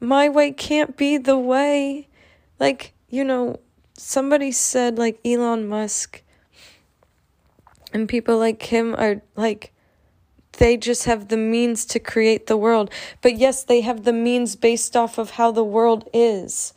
my 0.00 0.28
way 0.28 0.52
can't 0.52 0.96
be 0.96 1.16
the 1.16 1.38
way. 1.38 2.08
Like, 2.58 2.92
you 3.08 3.24
know, 3.24 3.60
somebody 3.96 4.52
said 4.52 4.98
like 4.98 5.20
Elon 5.24 5.68
Musk 5.68 6.22
and 7.92 8.08
people 8.08 8.38
like 8.38 8.62
him 8.62 8.94
are 8.96 9.22
like 9.36 9.72
they 10.58 10.76
just 10.76 11.04
have 11.04 11.28
the 11.28 11.36
means 11.36 11.84
to 11.86 12.00
create 12.00 12.46
the 12.46 12.56
world. 12.56 12.90
But 13.22 13.36
yes, 13.36 13.62
they 13.62 13.82
have 13.82 14.04
the 14.04 14.12
means 14.12 14.56
based 14.56 14.96
off 14.96 15.18
of 15.18 15.30
how 15.30 15.52
the 15.52 15.64
world 15.64 16.08
is. 16.12 16.72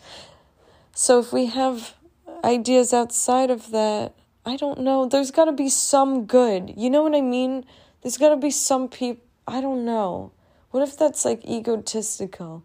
So 0.94 1.20
if 1.20 1.34
we 1.34 1.48
have 1.48 1.96
ideas 2.44 2.94
outside 2.94 3.50
of 3.50 3.72
that. 3.72 4.14
I 4.46 4.58
don't 4.58 4.80
know. 4.80 5.06
There's 5.06 5.32
got 5.32 5.46
to 5.46 5.52
be 5.52 5.70
some 5.70 6.26
good. 6.26 6.74
You 6.76 6.90
know 6.90 7.04
what 7.04 7.16
I 7.16 7.22
mean? 7.22 7.66
There's 8.02 8.18
got 8.18 8.30
to 8.30 8.38
be 8.38 8.52
some 8.52 8.90
people. 8.90 9.24
I 9.48 9.62
don't 9.62 9.86
know. 9.86 10.32
What 10.72 10.88
if 10.88 10.98
that's 10.98 11.26
like 11.26 11.46
egotistical? 11.46 12.64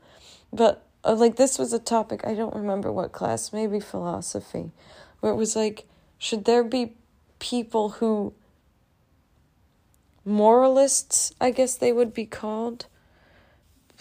But 0.53 0.87
uh, 1.05 1.15
like 1.15 1.37
this 1.37 1.59
was 1.59 1.73
a 1.73 1.79
topic, 1.79 2.23
I 2.27 2.35
don't 2.35 2.55
remember 2.55 2.91
what 2.93 3.13
class, 3.13 3.53
maybe 3.53 3.81
philosophy, 3.81 4.73
where 5.21 5.33
it 5.33 5.37
was 5.37 5.57
like, 5.57 5.87
should 6.19 6.45
there 6.45 6.65
be 6.65 6.95
people 7.39 7.91
who. 7.91 8.33
Moralists, 10.25 11.33
I 11.41 11.53
guess 11.53 11.77
they 11.77 11.93
would 11.93 12.13
be 12.13 12.27
called, 12.27 12.87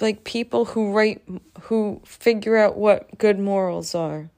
like 0.02 0.24
people 0.24 0.66
who 0.66 0.92
write 0.92 1.22
who 1.62 2.02
figure 2.04 2.58
out 2.58 2.78
what 2.78 3.18
good 3.20 3.40
morals 3.40 3.94
are. 3.94 4.32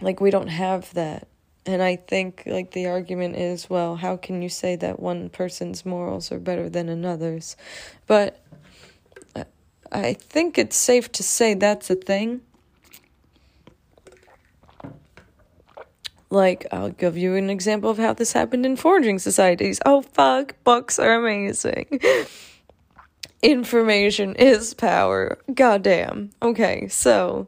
Like 0.00 0.20
we 0.20 0.30
don't 0.30 0.48
have 0.48 0.92
that. 0.94 1.28
And 1.64 1.82
I 1.82 1.96
think 1.96 2.44
like 2.46 2.72
the 2.72 2.86
argument 2.86 3.36
is, 3.36 3.68
well, 3.68 3.96
how 3.96 4.16
can 4.16 4.40
you 4.40 4.48
say 4.48 4.76
that 4.76 5.00
one 5.00 5.28
person's 5.30 5.84
morals 5.84 6.30
are 6.30 6.38
better 6.38 6.68
than 6.68 6.88
another's? 6.88 7.56
But 8.06 8.40
uh, 9.34 9.44
I 9.90 10.12
think 10.12 10.58
it's 10.58 10.76
safe 10.76 11.10
to 11.12 11.22
say 11.22 11.54
that's 11.54 11.90
a 11.90 11.96
thing. 11.96 12.42
Like, 16.28 16.66
I'll 16.72 16.90
give 16.90 17.16
you 17.16 17.36
an 17.36 17.50
example 17.50 17.88
of 17.88 17.98
how 17.98 18.12
this 18.12 18.32
happened 18.32 18.66
in 18.66 18.76
foraging 18.76 19.20
societies. 19.20 19.78
Oh, 19.86 20.02
fuck, 20.02 20.56
books 20.64 20.98
are 20.98 21.14
amazing. 21.14 22.00
Information 23.42 24.34
is 24.34 24.74
power. 24.74 25.38
Goddamn. 25.54 26.30
Okay, 26.42 26.88
so 26.88 27.46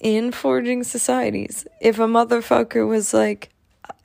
in 0.00 0.32
foraging 0.32 0.82
societies, 0.82 1.66
if 1.80 1.98
a 1.98 2.06
motherfucker 2.06 2.88
was 2.88 3.14
like 3.14 3.50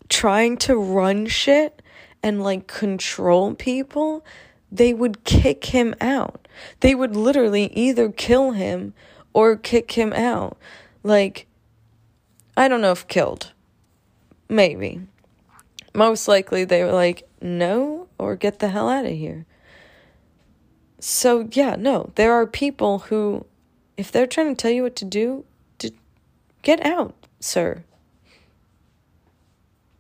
trying 0.10 0.58
to 0.58 0.76
run 0.76 1.26
shit 1.26 1.82
and 2.22 2.44
like 2.44 2.68
control 2.68 3.56
people, 3.56 4.26
they 4.72 4.94
would 4.94 5.24
kick 5.24 5.66
him 5.66 5.96
out. 6.02 6.48
They 6.82 6.94
would 6.94 7.16
literally 7.16 7.68
either 7.74 8.10
kill 8.10 8.52
him 8.52 8.94
or 9.34 9.56
kick 9.56 9.94
him 9.94 10.14
out. 10.14 10.58
Like, 11.04 11.48
I 12.58 12.68
don't 12.68 12.82
know 12.82 12.92
if 12.92 13.08
killed. 13.08 13.54
Maybe. 14.50 15.02
Most 15.94 16.28
likely 16.28 16.66
they 16.66 16.84
were 16.84 16.92
like, 16.92 17.28
no, 17.42 18.08
or 18.18 18.36
get 18.36 18.60
the 18.60 18.70
hell 18.70 18.90
out 18.90 19.06
of 19.06 19.12
here. 19.12 19.46
So, 21.00 21.48
yeah, 21.52 21.76
no, 21.78 22.12
there 22.16 22.34
are 22.34 22.48
people 22.48 23.00
who, 23.00 23.46
if 23.98 24.12
they're 24.12 24.28
trying 24.28 24.56
to 24.56 24.62
tell 24.62 24.72
you 24.72 24.84
what 24.84 24.96
to 24.98 25.06
do, 25.06 25.46
get 26.66 26.86
out, 26.86 27.16
sir. 27.40 27.86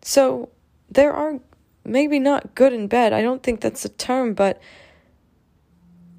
So, 0.01 0.49
there 0.89 1.13
are 1.13 1.39
maybe 1.85 2.19
not 2.19 2.55
good 2.55 2.73
and 2.73 2.89
bad. 2.89 3.13
I 3.13 3.21
don't 3.21 3.41
think 3.41 3.61
that's 3.61 3.85
a 3.85 3.89
term, 3.89 4.33
but 4.33 4.61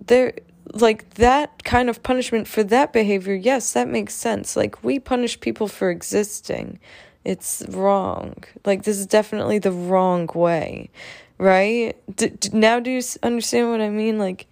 there 0.06 0.32
like 0.72 1.14
that 1.14 1.64
kind 1.64 1.88
of 1.88 2.02
punishment 2.02 2.48
for 2.48 2.62
that 2.64 2.92
behavior, 2.92 3.34
yes, 3.34 3.72
that 3.72 3.88
makes 3.88 4.14
sense. 4.14 4.56
Like 4.56 4.82
we 4.82 4.98
punish 4.98 5.40
people 5.40 5.68
for 5.68 5.90
existing. 5.90 6.78
It's 7.24 7.64
wrong. 7.68 8.36
Like 8.64 8.84
this 8.84 8.98
is 8.98 9.06
definitely 9.06 9.58
the 9.58 9.72
wrong 9.72 10.28
way, 10.34 10.90
right? 11.38 11.96
D- 12.16 12.28
d- 12.28 12.50
now 12.52 12.80
do 12.80 12.90
you 12.90 13.02
understand 13.22 13.70
what 13.70 13.80
I 13.80 13.90
mean? 13.90 14.18
Like 14.18 14.46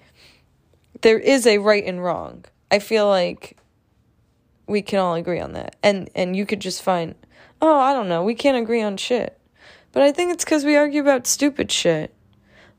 there 1.03 1.19
is 1.19 1.47
a 1.47 1.59
right 1.59 1.85
and 1.85 2.03
wrong. 2.03 2.45
I 2.71 2.79
feel 2.79 3.07
like 3.09 3.57
we 4.67 4.83
can 4.83 4.99
all 4.99 5.15
agree 5.15 5.41
on 5.41 5.53
that. 5.53 5.77
And 5.83 6.11
and 6.15 6.37
you 6.37 6.47
could 6.47 6.61
just 6.61 6.83
find, 6.83 7.15
"Oh, 7.61 7.79
I 7.79 7.93
don't 7.93 8.09
know, 8.09 8.23
we 8.25 8.35
can't 8.35 8.63
agree 8.63 8.83
on 8.83 8.97
shit." 8.97 9.39
But 9.93 10.03
I 10.03 10.13
think 10.13 10.33
it's 10.33 10.45
cuz 10.45 10.65
we 10.65 10.77
argue 10.77 11.01
about 11.01 11.27
stupid 11.27 11.71
shit. 11.71 12.15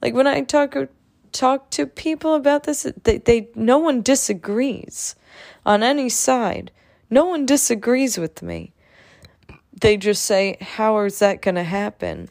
Like 0.02 0.14
when 0.14 0.28
I 0.28 0.42
talk 0.42 0.76
talk 1.32 1.70
to 1.72 1.86
people 1.86 2.34
about 2.36 2.64
this, 2.64 2.88
they, 3.04 3.18
they 3.18 3.50
no 3.56 3.78
one 3.78 4.02
disagrees 4.02 5.16
on 5.66 5.84
any 5.84 6.10
side. 6.10 6.72
No 7.10 7.26
one 7.26 7.46
disagrees 7.46 8.18
with 8.18 8.42
me. 8.42 8.74
They 9.80 9.98
just 9.98 10.24
say, 10.24 10.58
How 10.62 10.98
is 11.00 11.20
that 11.20 11.42
going 11.42 11.56
to 11.56 11.64
happen? 11.64 12.30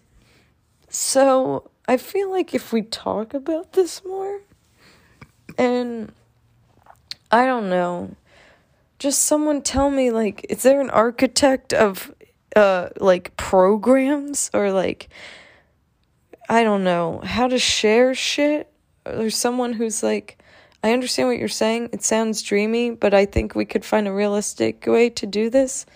So 0.88 1.70
I 1.86 1.96
feel 1.96 2.30
like 2.30 2.54
if 2.54 2.72
we 2.72 2.82
talk 2.82 3.34
about 3.34 3.72
this 3.74 4.04
more, 4.04 4.40
and 5.58 6.12
I 7.30 7.44
don't 7.46 7.68
know, 7.68 8.16
just 9.04 9.22
someone 9.22 9.62
tell 9.62 9.90
me, 9.90 10.10
like, 10.10 10.46
is 10.48 10.62
there 10.62 10.80
an 10.80 10.90
architect 10.90 11.72
of, 11.72 12.12
uh, 12.56 12.88
like, 12.98 13.36
programs 13.36 14.50
or, 14.52 14.72
like, 14.72 15.08
I 16.48 16.64
don't 16.64 16.84
know, 16.84 17.20
how 17.24 17.46
to 17.46 17.58
share 17.58 18.14
shit? 18.14 18.70
there's 19.04 19.36
someone 19.36 19.74
who's 19.74 20.02
like, 20.02 20.38
I 20.82 20.92
understand 20.92 21.28
what 21.28 21.38
you're 21.38 21.48
saying. 21.48 21.90
It 21.92 22.02
sounds 22.02 22.42
dreamy, 22.42 22.90
but 22.90 23.14
I 23.14 23.26
think 23.26 23.54
we 23.54 23.64
could 23.64 23.84
find 23.84 24.08
a 24.08 24.12
realistic 24.12 24.86
way 24.86 25.10
to 25.10 25.26
do 25.26 25.50
this. 25.50 25.86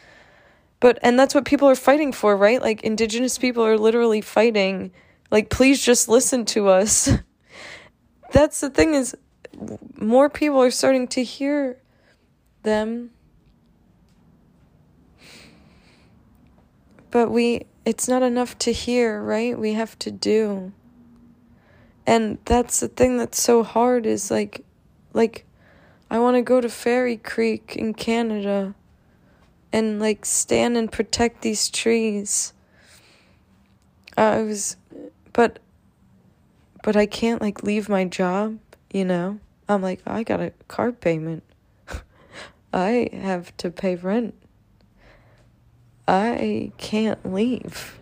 But 0.80 0.98
and 1.02 1.18
that's 1.18 1.34
what 1.34 1.44
people 1.44 1.68
are 1.68 1.74
fighting 1.74 2.12
for, 2.12 2.36
right? 2.36 2.60
Like 2.62 2.82
indigenous 2.82 3.38
people 3.38 3.64
are 3.64 3.78
literally 3.78 4.20
fighting 4.20 4.92
like 5.30 5.50
please 5.50 5.84
just 5.84 6.08
listen 6.08 6.44
to 6.46 6.68
us. 6.68 7.10
that's 8.32 8.60
the 8.60 8.70
thing 8.70 8.94
is 8.94 9.16
more 9.98 10.30
people 10.30 10.62
are 10.62 10.70
starting 10.70 11.08
to 11.08 11.24
hear 11.24 11.78
them. 12.62 13.10
But 17.10 17.30
we 17.30 17.66
it's 17.84 18.06
not 18.06 18.22
enough 18.22 18.58
to 18.58 18.72
hear, 18.72 19.22
right? 19.22 19.58
We 19.58 19.72
have 19.72 19.98
to 20.00 20.10
do. 20.10 20.72
And 22.06 22.38
that's 22.44 22.80
the 22.80 22.88
thing 22.88 23.16
that's 23.16 23.40
so 23.40 23.62
hard 23.62 24.06
is 24.06 24.30
like 24.30 24.64
like 25.12 25.44
I 26.10 26.18
want 26.18 26.36
to 26.36 26.42
go 26.42 26.60
to 26.60 26.68
Fairy 26.68 27.16
Creek 27.16 27.76
in 27.76 27.94
Canada 27.94 28.74
and 29.72 30.00
like 30.00 30.24
stand 30.24 30.76
and 30.76 30.90
protect 30.90 31.42
these 31.42 31.68
trees. 31.68 32.52
I 34.16 34.42
was 34.42 34.76
but 35.32 35.58
but 36.82 36.96
I 36.96 37.06
can't 37.06 37.40
like 37.40 37.62
leave 37.62 37.88
my 37.88 38.04
job, 38.04 38.58
you 38.90 39.04
know? 39.04 39.40
I'm 39.68 39.82
like 39.82 40.00
I 40.06 40.22
got 40.22 40.40
a 40.40 40.52
car 40.68 40.92
payment. 40.92 41.42
I 42.72 43.08
have 43.12 43.56
to 43.58 43.70
pay 43.70 43.96
rent. 43.96 44.34
I 46.06 46.72
can't 46.78 47.32
leave. 47.32 47.98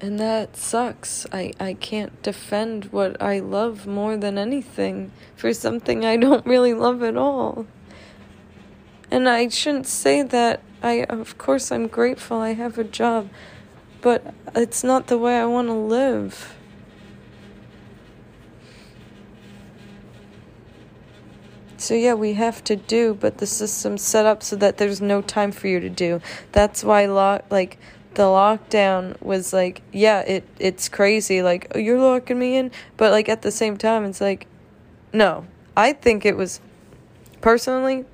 And 0.00 0.18
that 0.18 0.56
sucks. 0.56 1.26
I, 1.32 1.52
I 1.60 1.74
can't 1.74 2.20
defend 2.22 2.86
what 2.86 3.22
I 3.22 3.38
love 3.38 3.86
more 3.86 4.16
than 4.16 4.36
anything 4.36 5.12
for 5.36 5.52
something 5.54 6.04
I 6.04 6.16
don't 6.16 6.44
really 6.44 6.74
love 6.74 7.04
at 7.04 7.16
all. 7.16 7.66
And 9.12 9.28
I 9.28 9.48
shouldn't 9.48 9.86
say 9.86 10.22
that. 10.22 10.60
I 10.82 11.04
of 11.08 11.38
course 11.38 11.70
I'm 11.70 11.86
grateful 11.86 12.38
I 12.38 12.54
have 12.54 12.76
a 12.78 12.84
job, 12.84 13.28
but 14.00 14.34
it's 14.56 14.82
not 14.82 15.06
the 15.06 15.18
way 15.18 15.38
I 15.38 15.44
want 15.44 15.68
to 15.68 15.74
live. 15.74 16.56
So 21.82 21.94
yeah, 21.94 22.14
we 22.14 22.34
have 22.34 22.62
to 22.64 22.76
do, 22.76 23.14
but 23.14 23.38
the 23.38 23.46
system's 23.46 24.02
set 24.02 24.24
up 24.24 24.44
so 24.44 24.54
that 24.54 24.78
there's 24.78 25.00
no 25.00 25.20
time 25.20 25.50
for 25.50 25.66
you 25.66 25.80
to 25.80 25.90
do. 25.90 26.20
That's 26.52 26.84
why 26.84 27.06
law 27.06 27.40
like 27.50 27.76
the 28.14 28.22
lockdown 28.22 29.20
was 29.20 29.52
like, 29.52 29.82
yeah, 29.92 30.20
it 30.20 30.44
it's 30.60 30.88
crazy. 30.88 31.42
Like 31.42 31.72
oh, 31.74 31.78
you're 31.78 31.98
locking 31.98 32.38
me 32.38 32.56
in, 32.56 32.70
but 32.96 33.10
like 33.10 33.28
at 33.28 33.42
the 33.42 33.50
same 33.50 33.76
time, 33.76 34.04
it's 34.04 34.20
like, 34.20 34.46
no. 35.12 35.44
I 35.76 35.92
think 35.92 36.24
it 36.24 36.36
was, 36.36 36.60
personally, 37.40 38.04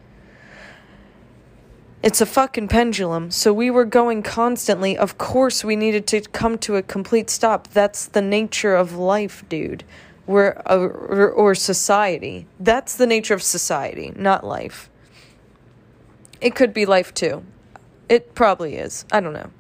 it's 2.03 2.21
a 2.23 2.27
fucking 2.27 2.69
pendulum. 2.69 3.31
So 3.31 3.53
we 3.53 3.71
were 3.71 3.85
going 3.85 4.23
constantly. 4.23 4.97
Of 4.97 5.19
course, 5.19 5.63
we 5.63 5.77
needed 5.77 6.07
to 6.07 6.21
come 6.23 6.57
to 6.59 6.77
a 6.77 6.83
complete 6.83 7.29
stop. 7.29 7.69
That's 7.69 8.07
the 8.07 8.23
nature 8.23 8.75
of 8.77 8.95
life, 8.95 9.45
dude. 9.49 9.85
We're 10.29 10.61
or, 10.67 11.31
or 11.31 11.55
society. 11.55 12.47
That's 12.61 12.95
the 12.95 13.07
nature 13.07 13.33
of 13.33 13.43
society, 13.43 14.13
not 14.15 14.45
life. 14.45 14.91
It 16.41 16.55
could 16.55 16.75
be 16.75 16.85
life 16.85 17.15
too. 17.15 17.45
It 18.11 18.35
probably 18.35 18.77
is. 18.77 19.07
I 19.11 19.21
don't 19.21 19.33
know. 19.33 19.51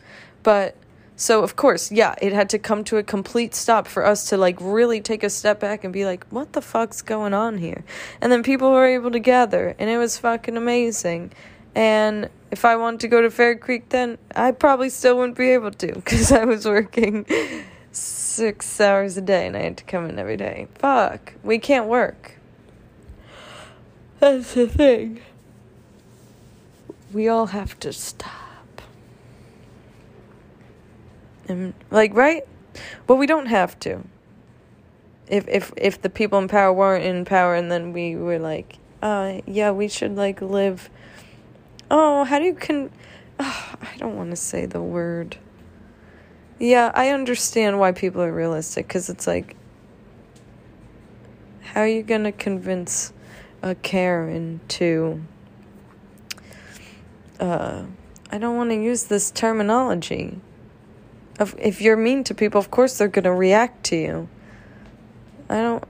But 0.42 0.76
so 1.16 1.42
of 1.42 1.56
course, 1.56 1.90
yeah, 1.90 2.14
it 2.20 2.34
had 2.34 2.50
to 2.50 2.58
come 2.58 2.84
to 2.84 2.98
a 2.98 3.02
complete 3.02 3.54
stop 3.54 3.88
for 3.88 4.04
us 4.04 4.28
to 4.28 4.36
like 4.36 4.58
really 4.60 5.00
take 5.00 5.22
a 5.22 5.30
step 5.30 5.58
back 5.58 5.84
and 5.84 5.92
be 5.92 6.04
like, 6.04 6.26
what 6.28 6.52
the 6.52 6.60
fuck's 6.60 7.00
going 7.00 7.32
on 7.32 7.56
here? 7.56 7.82
And 8.20 8.30
then 8.30 8.42
people 8.42 8.70
were 8.70 8.86
able 8.86 9.10
to 9.12 9.18
gather 9.18 9.74
and 9.78 9.88
it 9.88 9.96
was 9.96 10.18
fucking 10.18 10.58
amazing. 10.58 11.32
And 11.74 12.28
if 12.50 12.66
I 12.66 12.76
wanted 12.76 13.00
to 13.00 13.08
go 13.08 13.22
to 13.22 13.30
Fairy 13.30 13.56
Creek 13.56 13.88
then, 13.88 14.18
I 14.36 14.52
probably 14.52 14.90
still 14.90 15.16
wouldn't 15.16 15.38
be 15.38 15.48
able 15.50 15.70
to 15.70 15.94
because 15.94 16.30
I 16.30 16.44
was 16.44 16.66
working 16.66 17.24
six 17.98 18.80
hours 18.80 19.16
a 19.16 19.20
day 19.20 19.46
and 19.46 19.56
I 19.56 19.62
had 19.62 19.76
to 19.78 19.84
come 19.84 20.06
in 20.06 20.18
every 20.18 20.36
day. 20.36 20.68
Fuck, 20.76 21.34
we 21.42 21.58
can't 21.58 21.86
work. 21.86 22.36
That's 24.20 24.54
the 24.54 24.66
thing. 24.66 25.20
We 27.12 27.28
all 27.28 27.46
have 27.46 27.78
to 27.80 27.92
stop. 27.92 28.82
And 31.48 31.74
like 31.90 32.14
right? 32.14 32.42
Well, 33.06 33.18
we 33.18 33.26
don't 33.26 33.46
have 33.46 33.78
to. 33.80 34.04
If 35.28 35.46
if 35.48 35.72
if 35.76 36.02
the 36.02 36.10
people 36.10 36.38
in 36.38 36.48
power 36.48 36.72
weren't 36.72 37.04
in 37.04 37.24
power 37.24 37.54
and 37.54 37.70
then 37.70 37.92
we 37.92 38.16
were 38.16 38.38
like, 38.38 38.78
uh 39.02 39.40
yeah, 39.46 39.70
we 39.70 39.88
should 39.88 40.16
like 40.16 40.40
live 40.40 40.90
Oh, 41.90 42.24
how 42.24 42.38
do 42.38 42.44
you 42.44 42.54
can 42.54 42.90
oh, 43.40 43.74
I 43.80 43.96
don't 43.96 44.16
want 44.16 44.30
to 44.30 44.36
say 44.36 44.66
the 44.66 44.82
word. 44.82 45.38
Yeah, 46.58 46.90
I 46.94 47.10
understand 47.10 47.78
why 47.78 47.92
people 47.92 48.22
are 48.22 48.32
realistic 48.32 48.88
because 48.88 49.08
it's 49.08 49.26
like, 49.26 49.54
how 51.62 51.82
are 51.82 51.88
you 51.88 52.02
to 52.24 52.32
convince 52.32 53.12
a 53.62 53.74
Karen 53.74 54.60
to. 54.68 55.22
Uh, 57.40 57.84
I 58.30 58.38
don't 58.38 58.56
want 58.56 58.70
to 58.70 58.76
use 58.76 59.04
this 59.04 59.30
terminology. 59.30 60.38
If 61.40 61.80
you're 61.80 61.96
mean 61.96 62.24
to 62.24 62.34
people, 62.34 62.58
of 62.58 62.70
course 62.70 62.98
they're 62.98 63.08
to 63.24 63.32
react 63.32 63.84
to 63.86 63.96
you. 63.96 64.28
I 65.48 65.56
don't. 65.60 65.84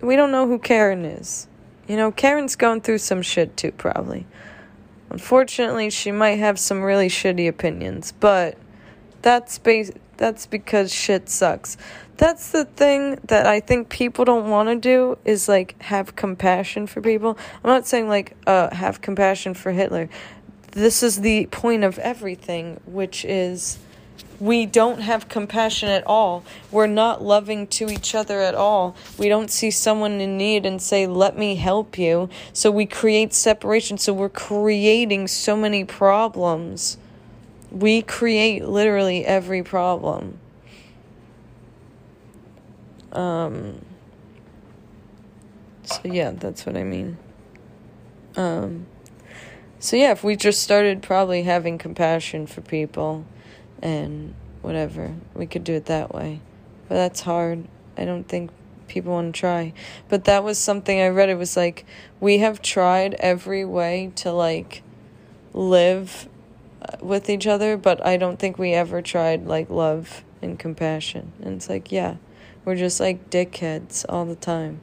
We 0.00 0.16
don't 0.16 0.32
know 0.32 0.46
who 0.46 0.58
Karen 0.58 1.04
is. 1.04 1.46
You 1.86 1.96
know, 1.96 2.10
Karen's 2.10 2.56
going 2.56 2.80
through 2.80 2.98
some 2.98 3.22
shit 3.22 3.56
too, 3.56 3.72
probably. 3.72 4.26
Unfortunately, 5.10 5.90
she 5.90 6.12
might 6.12 6.38
have 6.38 6.58
some 6.58 6.82
really 6.82 7.08
shitty 7.08 7.48
opinions, 7.48 8.12
but 8.12 8.56
that's 9.22 9.58
bas- 9.58 9.92
that's 10.16 10.46
because 10.46 10.92
shit 10.92 11.28
sucks. 11.28 11.76
That's 12.16 12.50
the 12.50 12.66
thing 12.66 13.18
that 13.24 13.46
I 13.46 13.60
think 13.60 13.88
people 13.88 14.26
don't 14.26 14.50
want 14.50 14.68
to 14.68 14.76
do 14.76 15.16
is 15.24 15.48
like 15.48 15.80
have 15.82 16.16
compassion 16.16 16.86
for 16.86 17.00
people. 17.00 17.38
I'm 17.64 17.70
not 17.70 17.86
saying 17.86 18.08
like 18.08 18.36
uh 18.46 18.74
have 18.74 19.00
compassion 19.00 19.54
for 19.54 19.72
Hitler. 19.72 20.08
This 20.72 21.02
is 21.02 21.22
the 21.22 21.46
point 21.46 21.82
of 21.82 21.98
everything, 21.98 22.80
which 22.84 23.24
is 23.24 23.78
we 24.40 24.64
don't 24.64 25.00
have 25.00 25.28
compassion 25.28 25.90
at 25.90 26.06
all. 26.06 26.44
We're 26.70 26.86
not 26.86 27.22
loving 27.22 27.66
to 27.68 27.90
each 27.90 28.14
other 28.14 28.40
at 28.40 28.54
all. 28.54 28.96
We 29.18 29.28
don't 29.28 29.50
see 29.50 29.70
someone 29.70 30.20
in 30.20 30.38
need 30.38 30.64
and 30.64 30.80
say, 30.80 31.06
Let 31.06 31.36
me 31.36 31.56
help 31.56 31.98
you. 31.98 32.30
So 32.52 32.70
we 32.70 32.86
create 32.86 33.34
separation. 33.34 33.98
So 33.98 34.14
we're 34.14 34.30
creating 34.30 35.28
so 35.28 35.56
many 35.56 35.84
problems. 35.84 36.96
We 37.70 38.02
create 38.02 38.64
literally 38.64 39.24
every 39.24 39.62
problem. 39.62 40.38
Um, 43.12 43.84
so, 45.84 46.00
yeah, 46.04 46.30
that's 46.30 46.66
what 46.66 46.76
I 46.76 46.84
mean. 46.84 47.16
Um, 48.36 48.86
so, 49.78 49.96
yeah, 49.96 50.12
if 50.12 50.22
we 50.22 50.36
just 50.36 50.62
started 50.62 51.02
probably 51.02 51.42
having 51.42 51.78
compassion 51.78 52.46
for 52.46 52.60
people 52.60 53.24
and 53.82 54.34
whatever. 54.62 55.14
We 55.34 55.46
could 55.46 55.64
do 55.64 55.74
it 55.74 55.86
that 55.86 56.14
way. 56.14 56.40
But 56.88 56.96
that's 56.96 57.20
hard. 57.20 57.66
I 57.96 58.04
don't 58.04 58.24
think 58.24 58.50
people 58.88 59.12
want 59.12 59.34
to 59.34 59.40
try. 59.40 59.72
But 60.08 60.24
that 60.24 60.44
was 60.44 60.58
something 60.58 61.00
I 61.00 61.08
read. 61.08 61.28
It 61.28 61.36
was 61.36 61.56
like, 61.56 61.86
we 62.18 62.38
have 62.38 62.60
tried 62.60 63.14
every 63.14 63.64
way 63.64 64.12
to 64.16 64.32
like 64.32 64.82
live 65.52 66.28
with 67.00 67.30
each 67.30 67.46
other, 67.46 67.76
but 67.76 68.04
I 68.04 68.16
don't 68.16 68.38
think 68.38 68.58
we 68.58 68.72
ever 68.72 69.02
tried 69.02 69.46
like 69.46 69.70
love 69.70 70.22
and 70.42 70.58
compassion. 70.58 71.32
And 71.42 71.56
it's 71.56 71.68
like, 71.68 71.92
yeah, 71.92 72.16
we're 72.64 72.76
just 72.76 73.00
like 73.00 73.30
dickheads 73.30 74.04
all 74.08 74.24
the 74.24 74.36
time. 74.36 74.80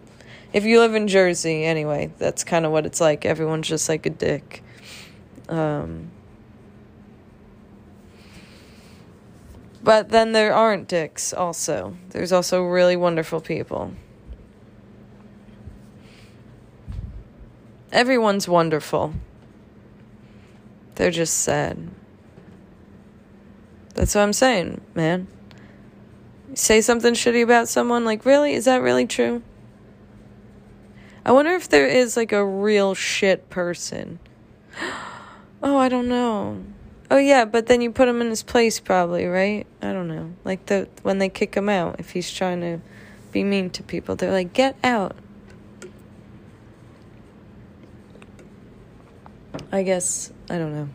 If 0.53 0.63
you 0.63 0.79
live 0.79 0.95
in 0.95 1.07
Jersey, 1.07 1.65
anyway, 1.65 2.11
that's 2.17 2.43
kind 2.43 2.65
of 2.65 2.71
what 2.71 2.85
it's 2.85 3.01
like. 3.01 3.25
Everyone's 3.25 3.67
just 3.67 3.89
like 3.89 4.05
a 4.05 4.09
dick. 4.09 4.63
Um, 5.49 6.11
But 9.87 10.09
then 10.09 10.33
there 10.33 10.53
aren't 10.53 10.89
dicks, 10.89 11.31
also. 11.31 11.95
There's 12.09 12.33
also 12.33 12.61
really 12.61 12.97
wonderful 12.97 13.39
people. 13.39 13.93
Everyone's 17.93 18.49
wonderful. 18.49 19.13
They're 20.97 21.11
just 21.11 21.41
sad. 21.41 21.77
That's 23.93 24.15
what 24.15 24.21
I'm 24.21 24.33
saying, 24.33 24.81
man. 24.95 25.27
Say 26.55 26.81
something 26.81 27.13
shitty 27.13 27.43
about 27.43 27.67
someone, 27.67 28.03
like, 28.03 28.25
really? 28.25 28.53
Is 28.53 28.65
that 28.65 28.81
really 28.81 29.05
true? 29.05 29.43
I 31.23 31.33
wonder 31.33 31.51
if 31.51 31.69
there 31.69 31.85
is, 31.85 32.17
like, 32.17 32.31
a 32.31 32.43
real 32.43 32.95
shit 32.95 33.47
person. 33.51 34.17
oh, 35.61 35.77
I 35.77 35.87
don't 35.87 36.07
know. 36.07 36.63
Oh 37.11 37.17
yeah, 37.17 37.45
but 37.45 37.67
then 37.67 37.81
you 37.81 37.91
put 37.91 38.07
him 38.07 38.19
in 38.19 38.31
his 38.31 38.41
place 38.41 38.79
probably, 38.79 39.27
right? 39.27 39.67
I 39.81 39.93
don't 39.93 40.09
know. 40.09 40.33
Like 40.43 40.65
the 40.65 40.89
when 41.03 41.19
they 41.19 41.29
kick 41.29 41.55
him 41.55 41.69
out 41.69 41.99
if 41.99 42.11
he's 42.11 42.29
trying 42.29 42.59
to 42.59 42.81
be 43.31 43.45
mean 43.45 43.69
to 43.69 43.83
people, 43.83 44.17
they're 44.17 44.29
like, 44.29 44.51
"Get 44.51 44.75
out." 44.83 45.15
I 49.71 49.83
guess 49.83 50.33
I 50.49 50.57
don't 50.57 50.73
know. 50.73 50.89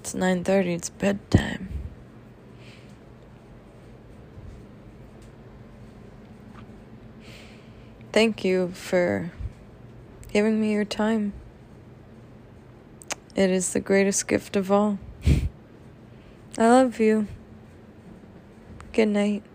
It's 0.00 0.14
9:30, 0.14 0.74
it's 0.74 0.88
bedtime. 0.88 1.68
Thank 8.10 8.42
you 8.42 8.68
for 8.68 9.30
giving 10.32 10.60
me 10.60 10.72
your 10.72 10.86
time. 10.86 11.34
It 13.36 13.50
is 13.50 13.74
the 13.74 13.80
greatest 13.80 14.26
gift 14.26 14.56
of 14.56 14.72
all. 14.72 14.98
I 16.58 16.68
love 16.68 16.98
you. 16.98 17.28
Good 18.92 19.08
night. 19.08 19.47